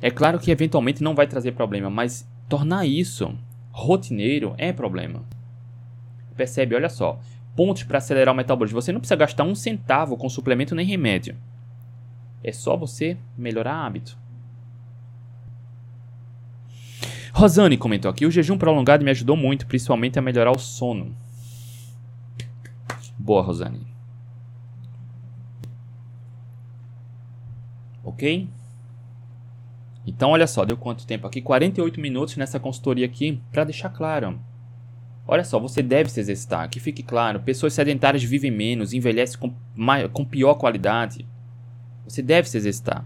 [0.00, 3.34] É claro que eventualmente não vai trazer problema, mas tornar isso
[3.70, 5.22] rotineiro é problema.
[6.42, 7.20] Percebe, olha só.
[7.54, 8.82] Pontos para acelerar o metabolismo.
[8.82, 11.36] Você não precisa gastar um centavo com suplemento nem remédio.
[12.42, 14.18] É só você melhorar hábito.
[17.32, 21.16] Rosane comentou aqui: o jejum prolongado me ajudou muito, principalmente a melhorar o sono.
[23.16, 23.86] Boa, Rosane.
[28.02, 28.48] Ok?
[30.04, 31.40] Então, olha só, deu quanto tempo aqui?
[31.40, 34.40] 48 minutos nessa consultoria aqui, para deixar claro.
[35.32, 37.40] Olha só, você deve se exercitar, que fique claro.
[37.40, 41.26] Pessoas sedentárias vivem menos, envelhecem com, maior, com pior qualidade.
[42.06, 43.02] Você deve se exercitar.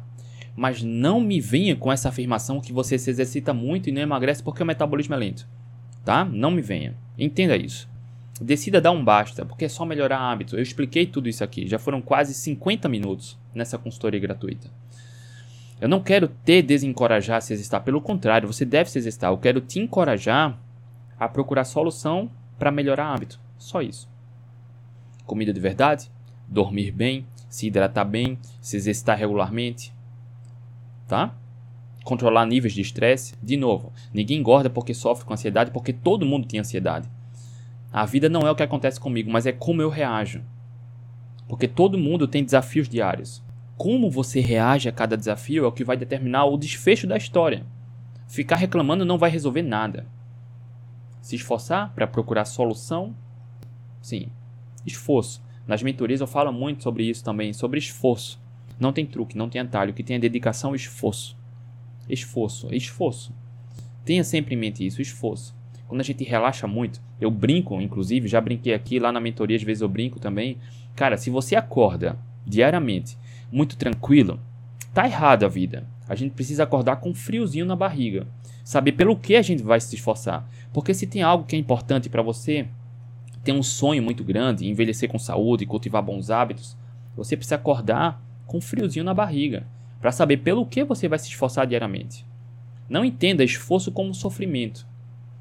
[0.56, 4.42] Mas não me venha com essa afirmação que você se exercita muito e não emagrece
[4.42, 5.46] porque o metabolismo é lento.
[6.04, 6.24] Tá?
[6.24, 6.96] Não me venha.
[7.16, 7.88] Entenda isso.
[8.40, 10.56] Decida dar um basta, porque é só melhorar hábito.
[10.56, 11.68] Eu expliquei tudo isso aqui.
[11.68, 14.68] Já foram quase 50 minutos nessa consultoria gratuita.
[15.80, 17.84] Eu não quero te desencorajar a se exercitar.
[17.84, 19.30] Pelo contrário, você deve se exercitar.
[19.30, 20.58] Eu quero te encorajar
[21.18, 23.40] a procurar solução para melhorar hábito.
[23.58, 24.08] Só isso.
[25.24, 26.10] Comida de verdade,
[26.46, 29.92] dormir bem, se hidratar bem, se exercitar regularmente,
[31.08, 31.34] tá?
[32.04, 33.34] Controlar níveis de estresse.
[33.42, 37.08] De novo, ninguém engorda porque sofre com ansiedade, porque todo mundo tem ansiedade.
[37.92, 40.42] A vida não é o que acontece comigo, mas é como eu reajo.
[41.48, 43.42] Porque todo mundo tem desafios diários.
[43.76, 47.64] Como você reage a cada desafio é o que vai determinar o desfecho da história.
[48.26, 50.06] Ficar reclamando não vai resolver nada.
[51.26, 53.12] Se esforçar para procurar solução,
[54.00, 54.28] sim.
[54.86, 55.42] Esforço.
[55.66, 58.40] Nas mentorias eu falo muito sobre isso também, sobre esforço.
[58.78, 59.92] Não tem truque, não tem atalho.
[59.92, 61.36] Que tem é dedicação e esforço.
[62.08, 63.34] Esforço, esforço.
[64.04, 65.52] Tenha sempre em mente isso, esforço.
[65.88, 69.64] Quando a gente relaxa muito, eu brinco, inclusive, já brinquei aqui, lá na mentoria, às
[69.64, 70.58] vezes eu brinco também.
[70.94, 72.16] Cara, se você acorda
[72.46, 73.18] diariamente
[73.50, 74.38] muito tranquilo,
[74.94, 75.88] tá errado a vida.
[76.08, 78.28] A gente precisa acordar com um friozinho na barriga.
[78.66, 80.44] Saber pelo que a gente vai se esforçar.
[80.72, 82.66] Porque se tem algo que é importante para você,
[83.44, 86.76] tem um sonho muito grande, envelhecer com saúde, cultivar bons hábitos,
[87.16, 89.68] você precisa acordar com um friozinho na barriga,
[90.00, 92.26] para saber pelo que você vai se esforçar diariamente.
[92.88, 94.84] Não entenda esforço como sofrimento,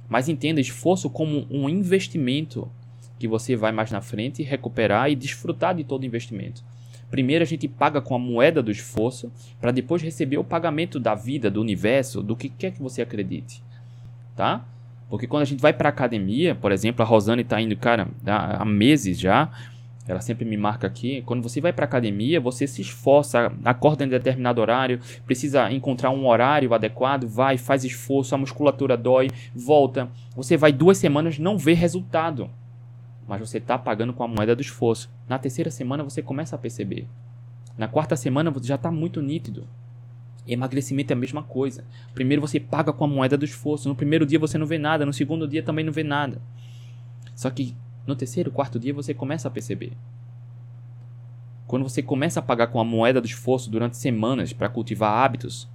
[0.08, 2.70] mas entenda esforço como um investimento
[3.18, 6.64] que você vai mais na frente recuperar e desfrutar de todo o investimento.
[7.16, 11.16] Primeiro a gente paga com a moeda do esforço, para depois receber o pagamento da
[11.16, 13.64] vida, do universo, do que quer que você acredite,
[14.36, 14.66] tá?
[15.10, 18.66] Porque quando a gente vai para academia, por exemplo, a Rosane está indo, cara, há
[18.66, 19.50] meses já,
[20.06, 21.22] ela sempre me marca aqui.
[21.26, 26.28] Quando você vai para academia, você se esforça, acorda em determinado horário, precisa encontrar um
[26.28, 30.10] horário adequado, vai, faz esforço, a musculatura dói, volta.
[30.36, 32.50] Você vai duas semanas, não vê resultado,
[33.28, 35.10] mas você está pagando com a moeda do esforço.
[35.28, 37.08] Na terceira semana você começa a perceber.
[37.78, 39.68] Na quarta semana você já está muito nítido.
[40.48, 41.84] Emagrecimento é a mesma coisa.
[42.14, 43.90] Primeiro você paga com a moeda do esforço.
[43.90, 46.42] No primeiro dia você não vê nada, no segundo dia também não vê nada.
[47.36, 49.94] Só que no terceiro, quarto dia você começa a perceber.
[51.66, 55.68] Quando você começa a pagar com a moeda do esforço durante semanas para cultivar hábitos,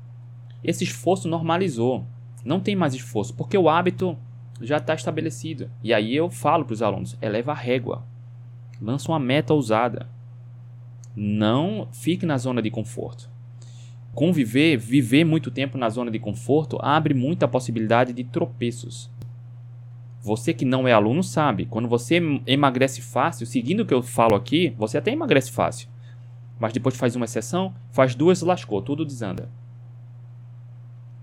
[0.62, 2.07] esse esforço normalizou.
[2.44, 4.16] Não tem mais esforço, porque o hábito
[4.61, 5.70] já está estabelecido.
[5.82, 8.04] E aí eu falo para os alunos: eleva a régua,
[8.80, 10.08] lança uma meta ousada.
[11.16, 13.28] Não fique na zona de conforto.
[14.14, 19.11] Conviver, viver muito tempo na zona de conforto abre muita possibilidade de tropeços.
[20.20, 24.34] Você que não é aluno sabe, quando você emagrece fácil, seguindo o que eu falo
[24.34, 25.88] aqui, você até emagrece fácil.
[26.58, 29.48] Mas depois faz uma exceção, faz duas, lascou, tudo desanda.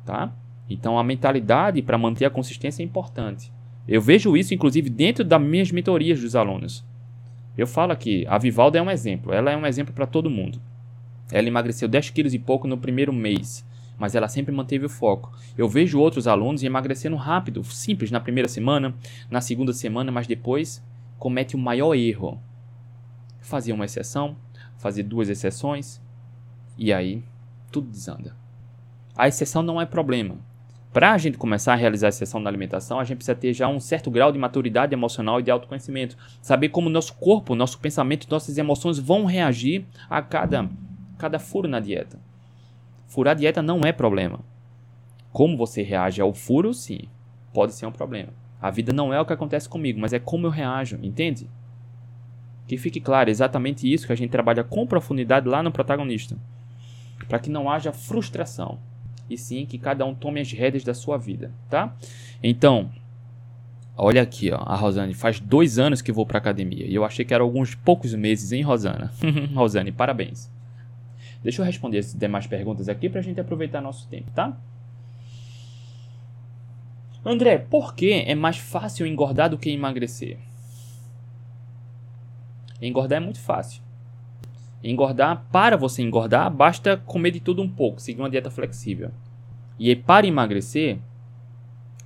[0.04, 0.34] Tá?
[0.70, 3.52] Então a mentalidade para manter a consistência é importante.
[3.88, 6.84] Eu vejo isso inclusive dentro das minhas mentorias dos alunos.
[7.58, 10.62] Eu falo aqui, a Vivalda é um exemplo, ela é um exemplo para todo mundo.
[11.32, 13.66] Ela emagreceu 10 quilos e pouco no primeiro mês
[13.98, 15.32] mas ela sempre manteve o foco.
[15.58, 18.94] Eu vejo outros alunos emagrecendo rápido, simples na primeira semana,
[19.30, 20.84] na segunda semana, mas depois
[21.18, 22.40] comete o maior erro.
[23.42, 24.38] Fazer uma exceção,
[24.78, 26.02] fazer duas exceções
[26.78, 27.24] e aí
[27.72, 28.36] tudo desanda.
[29.16, 30.36] A exceção não é problema.
[30.94, 33.68] Para a gente começar a realizar a exceção na alimentação, a gente precisa ter já
[33.68, 36.18] um certo grau de maturidade emocional e de autoconhecimento.
[36.42, 40.68] Saber como nosso corpo, nosso pensamento, nossas emoções vão reagir a cada,
[41.18, 42.20] cada furo na dieta.
[43.08, 44.40] Furar a dieta não é problema.
[45.32, 47.02] Como você reage ao furo, sim,
[47.54, 48.30] pode ser um problema.
[48.60, 51.48] A vida não é o que acontece comigo, mas é como eu reajo, entende?
[52.68, 56.36] Que fique claro, é exatamente isso que a gente trabalha com profundidade lá no protagonista.
[57.28, 58.80] Para que não haja frustração.
[59.30, 61.96] E sim que cada um tome as rédeas da sua vida, tá?
[62.42, 62.90] Então,
[63.96, 65.14] olha aqui, ó, a Rosane.
[65.14, 66.86] Faz dois anos que vou para academia.
[66.86, 69.12] E eu achei que eram alguns poucos meses, hein, Rosana?
[69.54, 70.50] Rosane, parabéns.
[71.44, 74.58] Deixa eu responder as demais perguntas aqui para a gente aproveitar nosso tempo, tá?
[77.26, 80.38] André, por que é mais fácil engordar do que emagrecer?
[82.82, 83.82] Engordar é muito fácil.
[84.90, 89.12] Engordar, para você engordar, basta comer de tudo um pouco, seguir uma dieta flexível.
[89.78, 91.00] E para emagrecer,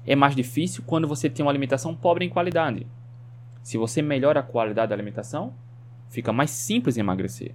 [0.06, 2.88] é mais difícil quando você tem uma alimentação pobre em qualidade.
[3.62, 5.54] Se você melhora a qualidade da alimentação,
[6.10, 7.54] fica mais simples emagrecer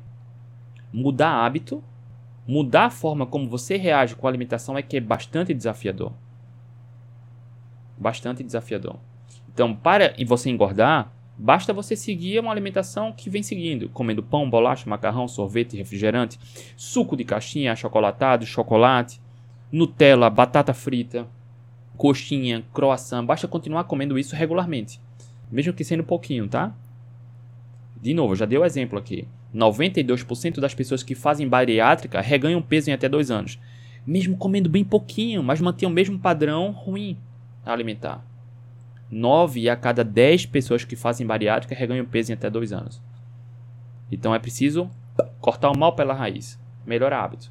[0.96, 1.84] mudar hábito,
[2.46, 6.12] mudar a forma como você reage com a alimentação é que é bastante desafiador.
[7.98, 8.96] Bastante desafiador.
[9.52, 14.89] Então, para você engordar, basta você seguir uma alimentação que vem seguindo, comendo pão, bolacha,
[14.89, 16.39] macarrão, sorvete, refrigerante,
[16.76, 19.20] suco de caixinha, achocolatado, chocolate,
[19.70, 21.26] Nutella, batata frita,
[21.97, 23.24] coxinha, croissant.
[23.24, 25.01] Basta continuar comendo isso regularmente,
[25.51, 26.72] mesmo que sendo pouquinho, tá?
[28.01, 29.26] De novo, já dei o exemplo aqui.
[29.55, 33.59] 92% das pessoas que fazem bariátrica reganham peso em até 2 anos.
[34.07, 37.16] Mesmo comendo bem pouquinho, mas mantêm o mesmo padrão ruim
[37.64, 38.24] alimentar.
[39.11, 43.00] 9 a cada 10 pessoas que fazem bariátrica reganham peso em até 2 anos.
[44.11, 44.90] Então é preciso
[45.40, 46.59] cortar o mal pela raiz.
[46.84, 47.50] Melhorar hábito.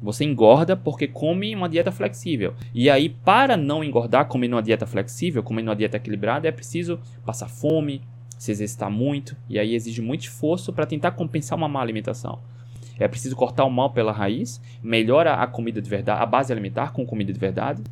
[0.00, 2.54] Você engorda porque come uma dieta flexível.
[2.74, 7.00] E aí, para não engordar comendo uma dieta flexível, comendo uma dieta equilibrada, é preciso
[7.24, 8.02] passar fome,
[8.38, 9.36] se exercitar muito.
[9.48, 12.40] E aí exige muito esforço para tentar compensar uma má alimentação.
[12.98, 16.92] É preciso cortar o mal pela raiz, melhora a comida de verdade, a base alimentar
[16.92, 17.82] com comida de verdade.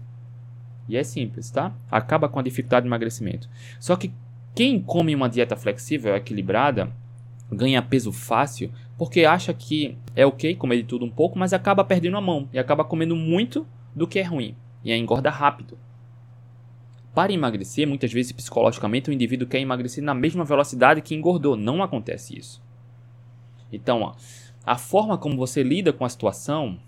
[0.89, 1.72] E é simples, tá?
[1.91, 3.49] Acaba com a dificuldade de emagrecimento.
[3.80, 4.12] Só que
[4.55, 6.93] quem come uma dieta flexível, equilibrada,
[7.51, 11.85] ganha peso fácil porque acha que é ok comer de tudo um pouco, mas acaba
[11.85, 14.55] perdendo a mão e acaba comendo muito do que é ruim
[14.85, 15.78] e aí engorda rápido.
[17.14, 21.57] Para emagrecer, muitas vezes psicologicamente o indivíduo quer emagrecer na mesma velocidade que engordou.
[21.57, 22.62] Não acontece isso.
[23.72, 24.14] Então, ó,
[24.66, 26.78] a forma como você lida com a situação,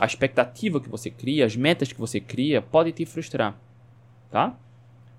[0.00, 3.54] a expectativa que você cria, as metas que você cria, pode te frustrar,
[4.30, 4.58] tá?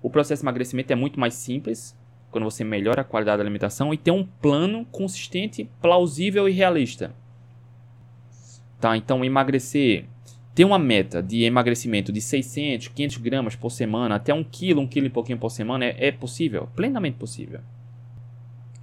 [0.02, 1.96] O processo de emagrecimento é muito mais simples
[2.32, 7.14] quando você melhora a qualidade da alimentação e tem um plano consistente, plausível e realista.
[8.80, 8.96] Tá?
[8.96, 10.06] Então, emagrecer,
[10.52, 14.88] ter uma meta de emagrecimento de 600, 500 gramas por semana, até 1 quilo, 1
[14.88, 17.60] quilo e pouquinho por semana, é, é possível, plenamente possível.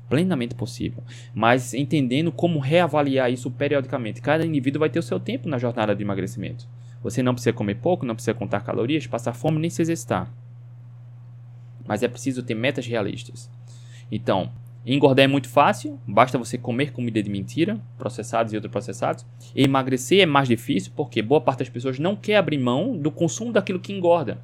[0.09, 1.03] Plenamente possível.
[1.33, 4.21] Mas entendendo como reavaliar isso periodicamente.
[4.21, 6.67] Cada indivíduo vai ter o seu tempo na jornada de emagrecimento.
[7.01, 10.29] Você não precisa comer pouco, não precisa contar calorias, passar fome nem se exercitar
[11.89, 13.49] mas é preciso ter metas realistas.
[14.11, 14.51] Então,
[14.85, 19.25] engordar é muito fácil, basta você comer comida de mentira, processados e ultraprocessados.
[19.55, 23.51] Emagrecer é mais difícil porque boa parte das pessoas não quer abrir mão do consumo
[23.51, 24.39] daquilo que engorda.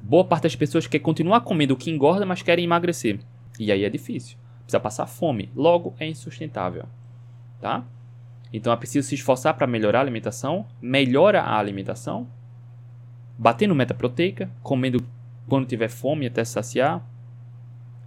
[0.00, 3.18] Boa parte das pessoas quer continuar comendo o que engorda, mas querem emagrecer.
[3.58, 4.38] E aí é difícil.
[4.64, 6.86] Precisa passar fome, logo é insustentável,
[7.60, 7.84] tá?
[8.52, 12.26] Então é preciso se esforçar para melhorar a alimentação, melhora a alimentação,
[13.36, 15.04] batendo meta proteica, comendo
[15.48, 17.04] quando tiver fome até saciar.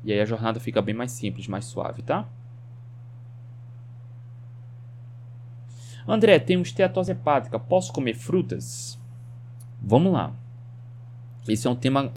[0.03, 2.25] E aí a jornada fica bem mais simples, mais suave, tá?
[6.07, 8.97] André, tenho esteatose hepática, posso comer frutas?
[9.81, 10.33] Vamos lá.
[11.47, 12.13] Esse é um tema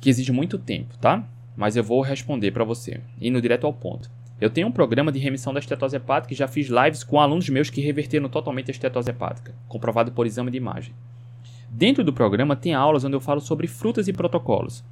[0.00, 1.26] que exige muito tempo, tá?
[1.56, 4.10] Mas eu vou responder para você, indo direto ao ponto.
[4.40, 7.48] Eu tenho um programa de remissão da estetose hepática e já fiz lives com alunos
[7.48, 10.92] meus que reverteram totalmente a estetose hepática, comprovado por exame de imagem.
[11.70, 14.84] Dentro do programa tem aulas onde eu falo sobre frutas e protocolos.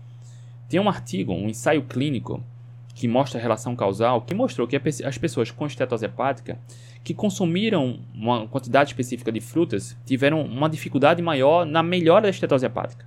[0.69, 2.43] Tem um artigo, um ensaio clínico
[2.95, 6.59] que mostra a relação causal, que mostrou que as pessoas com estetose hepática
[7.03, 12.65] que consumiram uma quantidade específica de frutas tiveram uma dificuldade maior na melhora da estetose
[12.65, 13.05] hepática.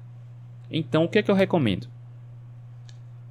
[0.70, 1.88] Então, o que é que eu recomendo?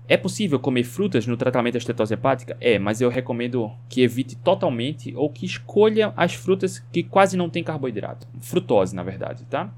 [0.07, 2.57] É possível comer frutas no tratamento da estetose hepática?
[2.61, 7.49] É, mas eu recomendo que evite totalmente ou que escolha as frutas que quase não
[7.49, 8.27] têm carboidrato.
[8.41, 9.73] Frutose, na verdade, tá?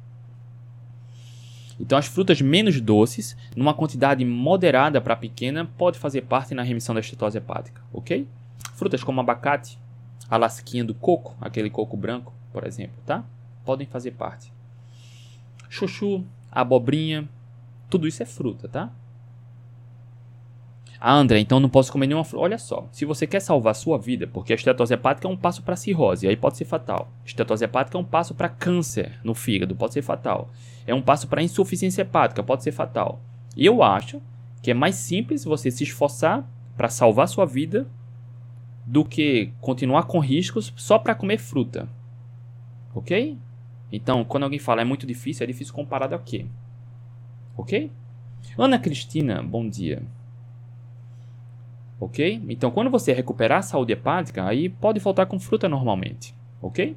[1.79, 6.95] Então, as frutas menos doces, numa quantidade moderada para pequena, pode fazer parte na remissão
[6.95, 8.27] da estetose hepática, ok?
[8.75, 9.79] Frutas como abacate,
[10.29, 13.25] a lasquinha do coco, aquele coco branco, por exemplo, tá?
[13.65, 14.53] Podem fazer parte.
[15.69, 17.29] Chuchu, abobrinha,
[17.89, 18.91] tudo isso é fruta, tá?
[21.01, 22.45] Ah, André, então não posso comer nenhuma fruta.
[22.45, 25.63] Olha só, se você quer salvar sua vida, porque a estetose hepática é um passo
[25.63, 27.13] para cirrose, aí pode ser fatal.
[27.25, 30.51] Estetose hepática é um passo para câncer no fígado, pode ser fatal.
[30.87, 33.21] É um passo para insuficiência hepática, pode ser fatal.
[33.57, 34.21] E eu acho
[34.63, 37.87] que é mais simples você se esforçar para salvar sua vida
[38.87, 41.89] do que continuar com riscos só para comer fruta.
[42.95, 43.37] Ok?
[43.93, 46.47] Então, quando alguém fala é muito difícil, é difícil comparado a quê?
[47.57, 47.91] Ok?
[48.57, 50.03] Ana Cristina, bom dia.
[51.99, 52.43] Ok?
[52.49, 56.35] Então, quando você recuperar a saúde hepática, aí pode faltar com fruta normalmente.
[56.61, 56.97] Ok?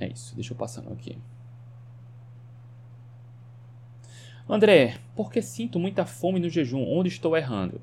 [0.00, 1.18] É isso, deixa eu passando aqui.
[4.48, 6.82] André, por que sinto muita fome no jejum?
[6.82, 7.80] Onde estou errando?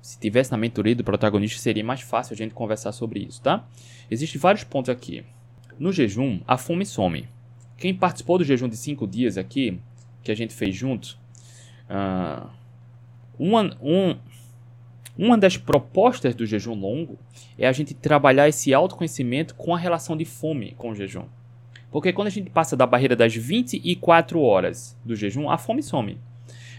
[0.00, 3.66] Se tivesse na mentoria do protagonista, seria mais fácil a gente conversar sobre isso, tá?
[4.08, 5.24] Existem vários pontos aqui.
[5.78, 7.26] No jejum, a fome some.
[7.76, 9.80] Quem participou do jejum de 5 dias aqui,
[10.22, 11.18] que a gente fez juntos,
[11.90, 12.48] uh,
[13.38, 14.16] uma, um,
[15.16, 17.18] uma das propostas do jejum longo
[17.58, 21.26] é a gente trabalhar esse autoconhecimento com a relação de fome com o jejum.
[21.90, 26.18] Porque quando a gente passa da barreira das 24 horas do jejum, a fome some.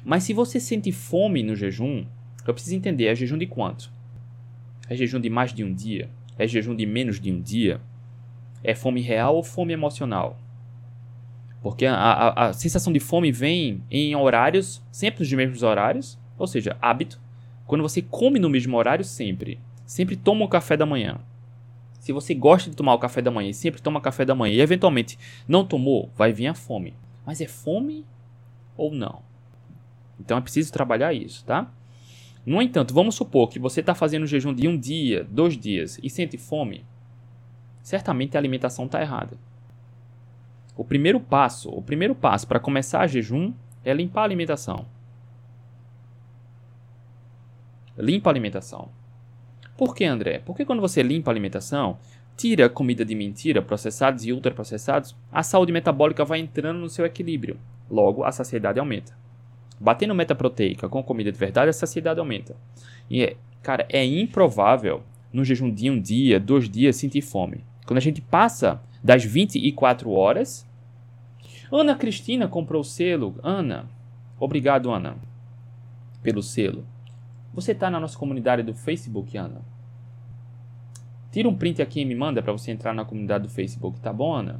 [0.03, 2.05] Mas se você sente fome no jejum,
[2.45, 3.91] eu preciso entender, é jejum de quanto?
[4.89, 6.09] É jejum de mais de um dia?
[6.37, 7.79] É jejum de menos de um dia?
[8.63, 10.37] É fome real ou fome emocional?
[11.61, 16.47] Porque a, a, a sensação de fome vem em horários, sempre os mesmos horários, ou
[16.47, 17.19] seja, hábito,
[17.65, 21.19] quando você come no mesmo horário sempre, sempre toma o café da manhã.
[21.99, 24.53] Se você gosta de tomar o café da manhã e sempre toma café da manhã
[24.53, 25.17] e eventualmente
[25.47, 26.93] não tomou, vai vir a fome.
[27.25, 28.05] Mas é fome
[28.77, 29.23] ou não?
[30.19, 31.71] Então é preciso trabalhar isso, tá?
[32.45, 36.09] No entanto, vamos supor que você está fazendo jejum de um dia, dois dias e
[36.09, 36.85] sente fome.
[37.81, 39.37] certamente a alimentação está errada.
[40.75, 44.85] O primeiro passo, o primeiro passo para começar a jejum é limpar a alimentação.
[47.97, 48.89] Limpa a alimentação.
[49.77, 50.41] Por que, André?
[50.45, 51.97] Porque quando você limpa a alimentação,
[52.37, 57.57] tira comida de mentira, processados e ultraprocessados, a saúde metabólica vai entrando no seu equilíbrio.
[57.89, 59.13] Logo, a saciedade aumenta.
[59.79, 62.55] Batendo meta proteica com comida de verdade, a saciedade aumenta.
[63.09, 67.63] E, é, cara, é improvável no jejum de um dia, dois dias, sentir fome.
[67.85, 70.67] Quando a gente passa das 24 horas.
[71.71, 73.35] Ana Cristina comprou o selo.
[73.43, 73.85] Ana,
[74.39, 75.15] obrigado, Ana,
[76.23, 76.83] pelo selo.
[77.55, 79.61] Você está na nossa comunidade do Facebook, Ana?
[81.31, 84.11] Tira um print aqui e me manda para você entrar na comunidade do Facebook, tá
[84.11, 84.59] bom, Ana?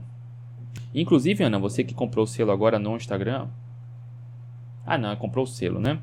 [0.94, 3.50] Inclusive, Ana, você que comprou o selo agora no Instagram.
[4.86, 6.00] Ah, não, comprou o selo, né?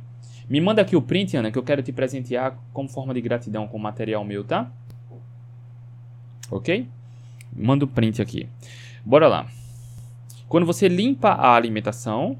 [0.47, 3.67] Me manda aqui o print, Ana, que eu quero te presentear como forma de gratidão
[3.67, 4.71] com material meu, tá?
[6.51, 6.87] Ok?
[7.57, 8.47] Manda o print aqui.
[9.03, 9.47] Bora lá.
[10.47, 12.37] Quando você limpa a alimentação,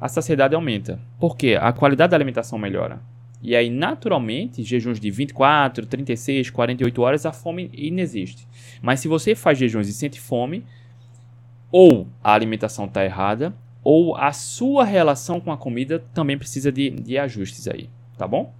[0.00, 0.98] a saciedade aumenta.
[1.20, 1.56] Por quê?
[1.60, 3.11] A qualidade da alimentação melhora.
[3.42, 8.46] E aí, naturalmente, jejuns de 24, 36, 48 horas, a fome inexiste.
[8.80, 10.64] Mas se você faz jejuns e sente fome,
[11.70, 16.90] ou a alimentação está errada, ou a sua relação com a comida também precisa de,
[16.90, 18.54] de ajustes aí, tá bom?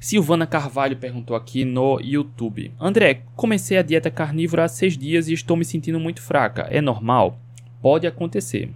[0.00, 2.72] Silvana Carvalho perguntou aqui no YouTube.
[2.80, 6.62] André, comecei a dieta carnívora há seis dias e estou me sentindo muito fraca.
[6.70, 7.38] É normal?
[7.82, 8.70] Pode acontecer.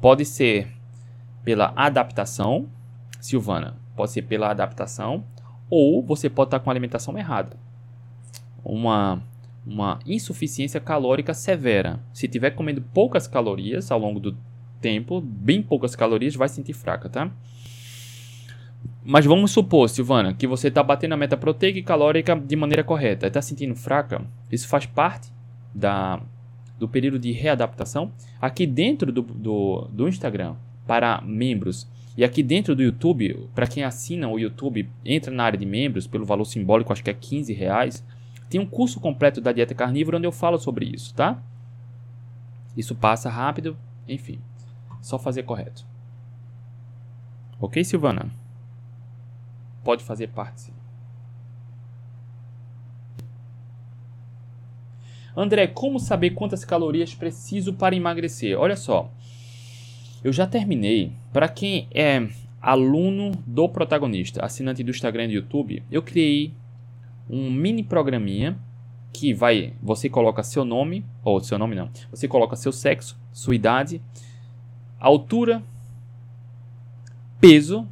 [0.00, 0.68] Pode ser
[1.44, 2.66] pela adaptação,
[3.24, 5.24] Silvana, pode ser pela adaptação,
[5.70, 7.56] ou você pode estar com a alimentação errada.
[8.62, 9.22] Uma
[9.66, 11.98] uma insuficiência calórica severa.
[12.12, 14.36] Se tiver comendo poucas calorias ao longo do
[14.78, 17.30] tempo, bem poucas calorias, vai sentir fraca, tá?
[19.02, 22.84] Mas vamos supor, Silvana, que você está batendo a meta proteica e calórica de maneira
[22.84, 24.20] correta, está sentindo fraca.
[24.52, 25.32] Isso faz parte
[25.74, 26.20] da,
[26.78, 28.12] do período de readaptação.
[28.38, 30.56] Aqui dentro do, do, do Instagram,
[30.86, 35.58] para membros, e aqui dentro do YouTube, para quem assina o YouTube, entra na área
[35.58, 38.04] de membros pelo valor simbólico, acho que é 15 reais.
[38.48, 41.42] Tem um curso completo da dieta carnívora onde eu falo sobre isso, tá?
[42.76, 44.40] Isso passa rápido, enfim.
[45.00, 45.84] Só fazer correto.
[47.60, 48.30] Ok, Silvana?
[49.82, 50.72] Pode fazer parte.
[55.36, 58.56] André, como saber quantas calorias preciso para emagrecer?
[58.56, 59.10] Olha só,
[60.24, 61.12] eu já terminei.
[61.32, 62.26] Para quem é
[62.60, 66.54] aluno do protagonista, assinante do Instagram e do YouTube, eu criei
[67.28, 68.58] um mini programinha
[69.12, 73.54] que vai, você coloca seu nome, ou seu nome não, você coloca seu sexo, sua
[73.54, 74.00] idade,
[74.98, 75.62] altura,
[77.38, 77.86] peso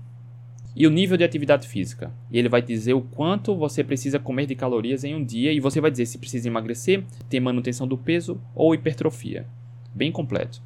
[0.74, 2.11] e o nível de atividade física.
[2.30, 5.61] E ele vai dizer o quanto você precisa comer de calorias em um dia e
[5.61, 9.47] você vai dizer se precisa emagrecer, ter manutenção do peso ou hipertrofia.
[9.95, 10.62] Bem completo.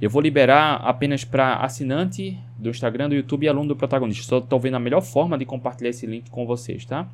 [0.00, 4.24] Eu vou liberar apenas para assinante do Instagram, do YouTube e aluno do protagonista.
[4.24, 7.08] Só estou vendo a melhor forma de compartilhar esse link com vocês, tá?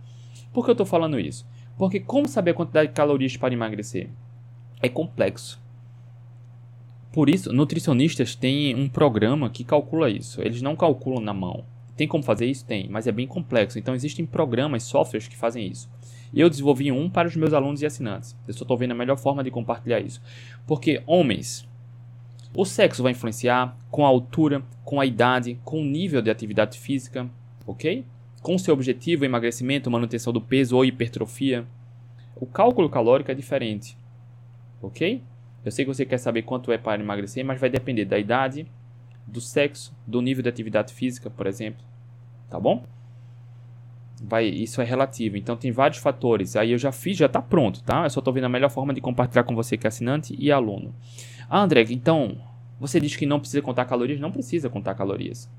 [0.52, 1.46] Por que eu estou falando isso?
[1.76, 4.08] Porque como saber a quantidade de calorias para emagrecer?
[4.82, 5.60] É complexo.
[7.12, 10.40] Por isso, nutricionistas têm um programa que calcula isso.
[10.40, 11.64] Eles não calculam na mão.
[11.96, 12.64] Tem como fazer isso?
[12.64, 13.78] Tem, mas é bem complexo.
[13.78, 15.90] Então existem programas, softwares que fazem isso.
[16.32, 18.36] Eu desenvolvi um para os meus alunos e assinantes.
[18.46, 20.22] Eu só estou vendo a melhor forma de compartilhar isso.
[20.66, 21.68] Porque homens,
[22.54, 26.78] o sexo vai influenciar com a altura, com a idade, com o nível de atividade
[26.78, 27.28] física,
[27.66, 28.04] ok?
[28.42, 31.66] com seu objetivo, emagrecimento, manutenção do peso ou hipertrofia,
[32.36, 33.96] o cálculo calórico é diferente.
[34.80, 35.22] Ok?
[35.64, 38.66] Eu sei que você quer saber quanto é para emagrecer, mas vai depender da idade,
[39.26, 41.84] do sexo, do nível de atividade física, por exemplo.
[42.48, 42.82] Tá bom?
[44.22, 45.36] Vai, isso é relativo.
[45.36, 46.56] Então tem vários fatores.
[46.56, 48.04] Aí eu já fiz, já está pronto, tá?
[48.04, 50.50] Eu só estou vendo a melhor forma de compartilhar com você que é assinante e
[50.50, 50.94] aluno.
[51.50, 52.38] Ah, André, então
[52.78, 54.20] você diz que não precisa contar calorias?
[54.20, 55.50] Não precisa contar calorias.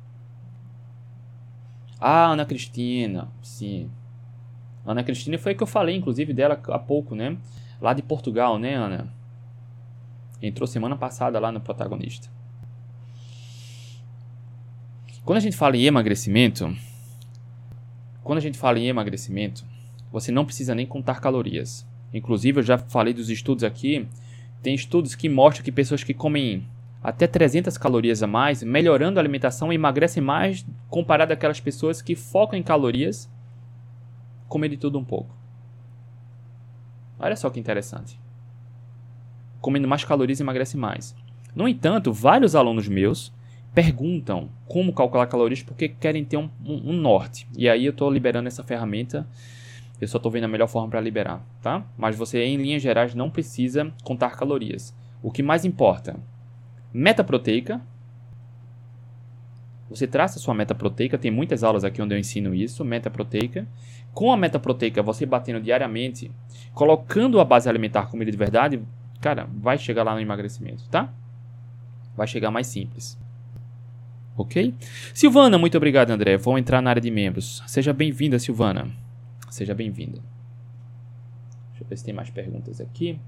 [1.99, 3.91] Ah, Ana Cristina, sim.
[4.85, 7.37] Ana Cristina foi que eu falei, inclusive, dela há pouco, né?
[7.81, 9.13] Lá de Portugal, né, Ana?
[10.41, 12.29] Entrou semana passada lá no protagonista.
[15.25, 16.75] Quando a gente fala em emagrecimento,
[18.23, 19.63] quando a gente fala em emagrecimento,
[20.11, 21.85] você não precisa nem contar calorias.
[22.13, 24.07] Inclusive, eu já falei dos estudos aqui.
[24.61, 26.67] Tem estudos que mostram que pessoas que comem
[27.03, 32.57] até 300 calorias a mais, melhorando a alimentação, emagrecem mais comparado àquelas pessoas que focam
[32.57, 33.29] em calorias,
[34.47, 35.35] comer de tudo um pouco.
[37.19, 38.19] Olha só que interessante.
[39.59, 41.15] Comendo mais calorias emagrece mais.
[41.55, 43.33] No entanto, vários alunos meus
[43.73, 47.47] perguntam como calcular calorias porque querem ter um, um, um norte.
[47.55, 49.27] E aí eu estou liberando essa ferramenta
[50.01, 51.85] Eu só estou vendo a melhor forma para liberar, tá?
[51.95, 54.95] Mas você, em linhas gerais, não precisa contar calorias.
[55.21, 56.19] O que mais importa?
[56.91, 57.79] Meta proteica.
[59.91, 61.19] Você traça sua meta proteica.
[61.19, 62.83] Tem muitas aulas aqui onde eu ensino isso.
[62.83, 63.67] Meta proteica.
[64.11, 66.31] Com a meta proteica, você batendo diariamente,
[66.73, 68.81] colocando a base alimentar comida de verdade,
[69.21, 71.13] cara, vai chegar lá no emagrecimento, tá?
[72.17, 73.17] Vai chegar mais simples.
[74.35, 74.73] Ok?
[75.13, 76.37] Silvana, muito obrigado, André.
[76.37, 77.63] Vou entrar na área de membros.
[77.67, 78.89] Seja bem-vinda, Silvana.
[79.51, 80.21] Seja bem-vinda.
[81.71, 83.19] Deixa eu ver se tem mais perguntas aqui.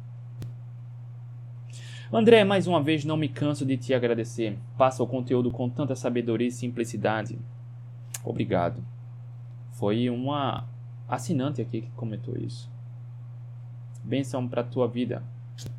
[2.13, 4.57] André, mais uma vez não me canso de te agradecer.
[4.77, 7.37] Passa o conteúdo com tanta sabedoria e simplicidade.
[8.23, 8.81] Obrigado.
[9.73, 10.65] Foi uma
[11.09, 12.71] assinante aqui que comentou isso.
[14.01, 15.21] Bênção para tua vida.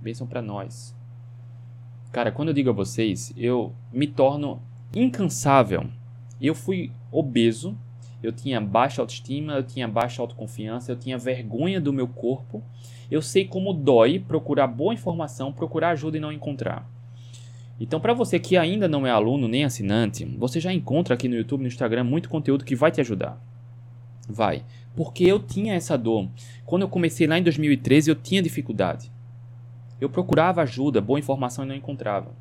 [0.03, 0.95] Bênção para nós.
[2.13, 4.61] Cara, quando eu digo a vocês, eu me torno
[4.95, 5.89] incansável.
[6.39, 7.75] Eu fui obeso
[8.25, 12.63] eu tinha baixa autoestima, eu tinha baixa autoconfiança, eu tinha vergonha do meu corpo.
[13.11, 16.89] Eu sei como dói procurar boa informação, procurar ajuda e não encontrar.
[17.79, 21.35] Então, para você que ainda não é aluno nem assinante, você já encontra aqui no
[21.35, 23.39] YouTube, no Instagram, muito conteúdo que vai te ajudar.
[24.27, 24.65] Vai.
[24.97, 26.29] Porque eu tinha essa dor.
[26.65, 29.13] Quando eu comecei lá em 2013, eu tinha dificuldade.
[30.01, 32.33] Eu procurava ajuda, boa informação e não encontrava.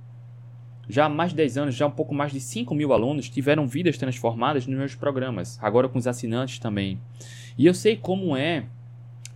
[0.90, 3.68] Já há mais de 10 anos, já um pouco mais de 5 mil alunos tiveram
[3.68, 7.00] vidas transformadas nos meus programas, agora com os assinantes também.
[7.58, 8.66] E eu sei como é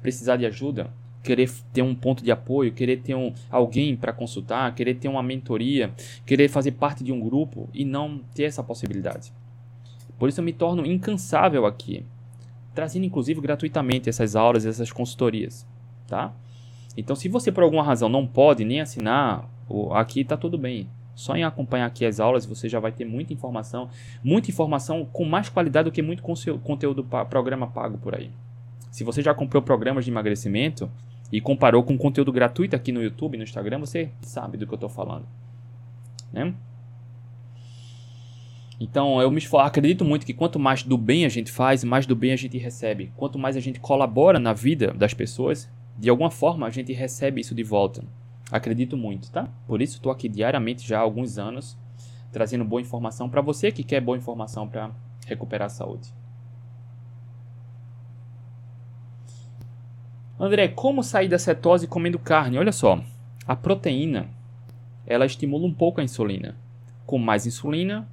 [0.01, 0.91] precisar de ajuda,
[1.23, 5.23] querer ter um ponto de apoio, querer ter um, alguém para consultar, querer ter uma
[5.23, 5.91] mentoria,
[6.25, 9.33] querer fazer parte de um grupo e não ter essa possibilidade.
[10.17, 12.05] Por isso eu me torno incansável aqui,
[12.73, 15.65] trazendo inclusive gratuitamente essas aulas, essas consultorias,
[16.07, 16.33] tá?
[16.95, 19.47] Então, se você por alguma razão não pode nem assinar,
[19.93, 20.89] aqui está tudo bem.
[21.17, 23.89] Só em acompanhar aqui as aulas você já vai ter muita informação,
[24.23, 28.29] muita informação com mais qualidade do que muito conteúdo programa pago por aí.
[28.91, 30.87] Se você já comprou programas de emagrecimento
[31.31, 34.75] e comparou com conteúdo gratuito aqui no YouTube, no Instagram, você sabe do que eu
[34.75, 35.25] estou falando,
[36.31, 36.53] né?
[38.79, 42.15] Então, eu me acredito muito que quanto mais do bem a gente faz, mais do
[42.15, 43.11] bem a gente recebe.
[43.17, 47.41] Quanto mais a gente colabora na vida das pessoas, de alguma forma a gente recebe
[47.41, 48.03] isso de volta.
[48.51, 49.49] Acredito muito, tá?
[49.65, 51.77] Por isso estou aqui diariamente já há alguns anos
[52.31, 54.91] trazendo boa informação para você que quer boa informação para
[55.25, 56.13] recuperar a saúde.
[60.39, 62.59] André, como sair da cetose comendo carne?
[62.59, 63.01] Olha só,
[63.45, 64.29] a proteína
[65.05, 66.55] ela estimula um pouco a insulina.
[67.05, 68.07] Com mais insulina,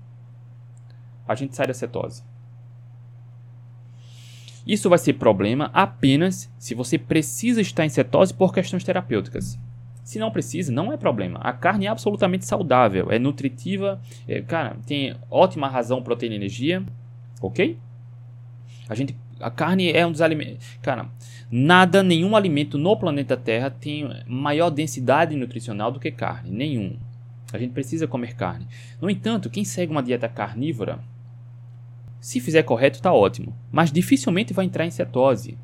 [1.28, 2.22] a gente sai da cetose.
[4.66, 9.58] Isso vai ser problema apenas se você precisa estar em cetose por questões terapêuticas.
[10.04, 11.40] Se não precisa, não é problema.
[11.40, 13.98] A carne é absolutamente saudável, é nutritiva,
[14.28, 16.84] é, cara, tem ótima razão proteína e energia,
[17.40, 17.78] ok?
[18.86, 21.08] A gente, a carne é um dos alimentos, cara,
[21.50, 26.98] nada, nenhum alimento no planeta Terra tem maior densidade nutricional do que carne, nenhum.
[27.50, 28.66] A gente precisa comer carne.
[29.00, 30.98] No entanto, quem segue uma dieta carnívora,
[32.20, 35.56] se fizer correto, está ótimo, mas dificilmente vai entrar em cetose,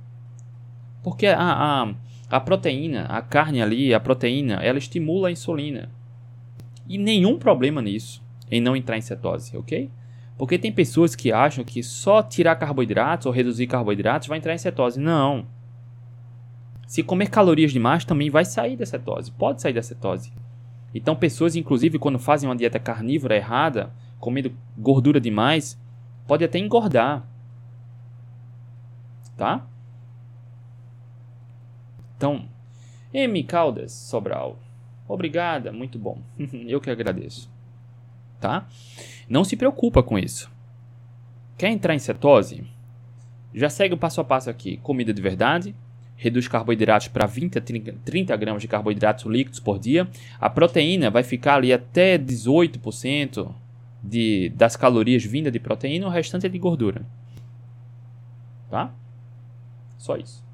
[1.03, 1.95] porque a, a
[2.31, 5.91] a proteína, a carne ali, a proteína, ela estimula a insulina.
[6.89, 9.91] E nenhum problema nisso, em não entrar em cetose, ok?
[10.39, 14.59] Porque tem pessoas que acham que só tirar carboidratos ou reduzir carboidratos vai entrar em
[14.59, 14.99] cetose.
[14.99, 15.45] Não.
[16.87, 20.33] Se comer calorias demais também vai sair da cetose, pode sair da cetose.
[20.95, 25.80] Então pessoas, inclusive, quando fazem uma dieta carnívora errada, comendo gordura demais,
[26.26, 27.25] pode até engordar.
[29.37, 29.67] Tá?
[32.21, 32.45] Então,
[33.14, 33.42] M.
[33.45, 34.59] Caldas Sobral.
[35.09, 36.18] Obrigada, muito bom.
[36.68, 37.51] Eu que agradeço.
[38.38, 38.68] Tá?
[39.26, 40.53] Não se preocupa com isso.
[41.57, 42.63] Quer entrar em cetose?
[43.55, 44.76] Já segue o passo a passo aqui.
[44.83, 45.75] Comida de verdade,
[46.14, 47.63] reduz carboidratos para 20 a
[48.05, 50.07] 30 gramas de carboidratos líquidos por dia.
[50.38, 53.51] A proteína vai ficar ali até 18%
[54.03, 57.01] de, das calorias vindas de proteína, o restante é de gordura.
[58.68, 58.92] Tá?
[59.97, 60.50] Só isso.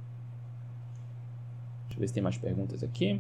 [1.96, 3.18] Deixa eu ver se tem mais perguntas aqui.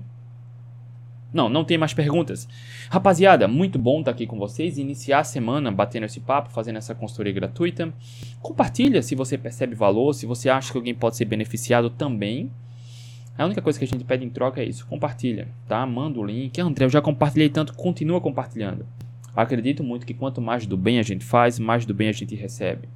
[1.32, 2.48] Não, não tem mais perguntas.
[2.88, 6.94] Rapaziada, muito bom estar aqui com vocês iniciar a semana batendo esse papo, fazendo essa
[6.94, 7.92] consultoria gratuita.
[8.40, 12.50] Compartilha se você percebe valor, se você acha que alguém pode ser beneficiado também.
[13.36, 15.84] A única coisa que a gente pede em troca é isso, compartilha, tá?
[15.84, 16.58] Manda o link.
[16.60, 18.86] André, eu já compartilhei tanto, continua compartilhando.
[19.34, 22.34] Acredito muito que quanto mais do bem a gente faz, mais do bem a gente
[22.34, 22.88] recebe.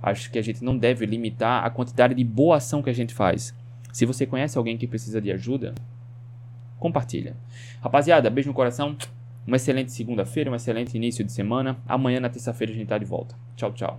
[0.00, 3.12] Acho que a gente não deve limitar a quantidade de boa ação que a gente
[3.12, 3.52] faz.
[3.92, 5.74] Se você conhece alguém que precisa de ajuda,
[6.78, 7.36] compartilha.
[7.80, 8.96] Rapaziada, beijo no coração.
[9.46, 11.78] Uma excelente segunda-feira, um excelente início de semana.
[11.86, 13.34] Amanhã, na terça-feira, a gente tá de volta.
[13.56, 13.96] Tchau, tchau.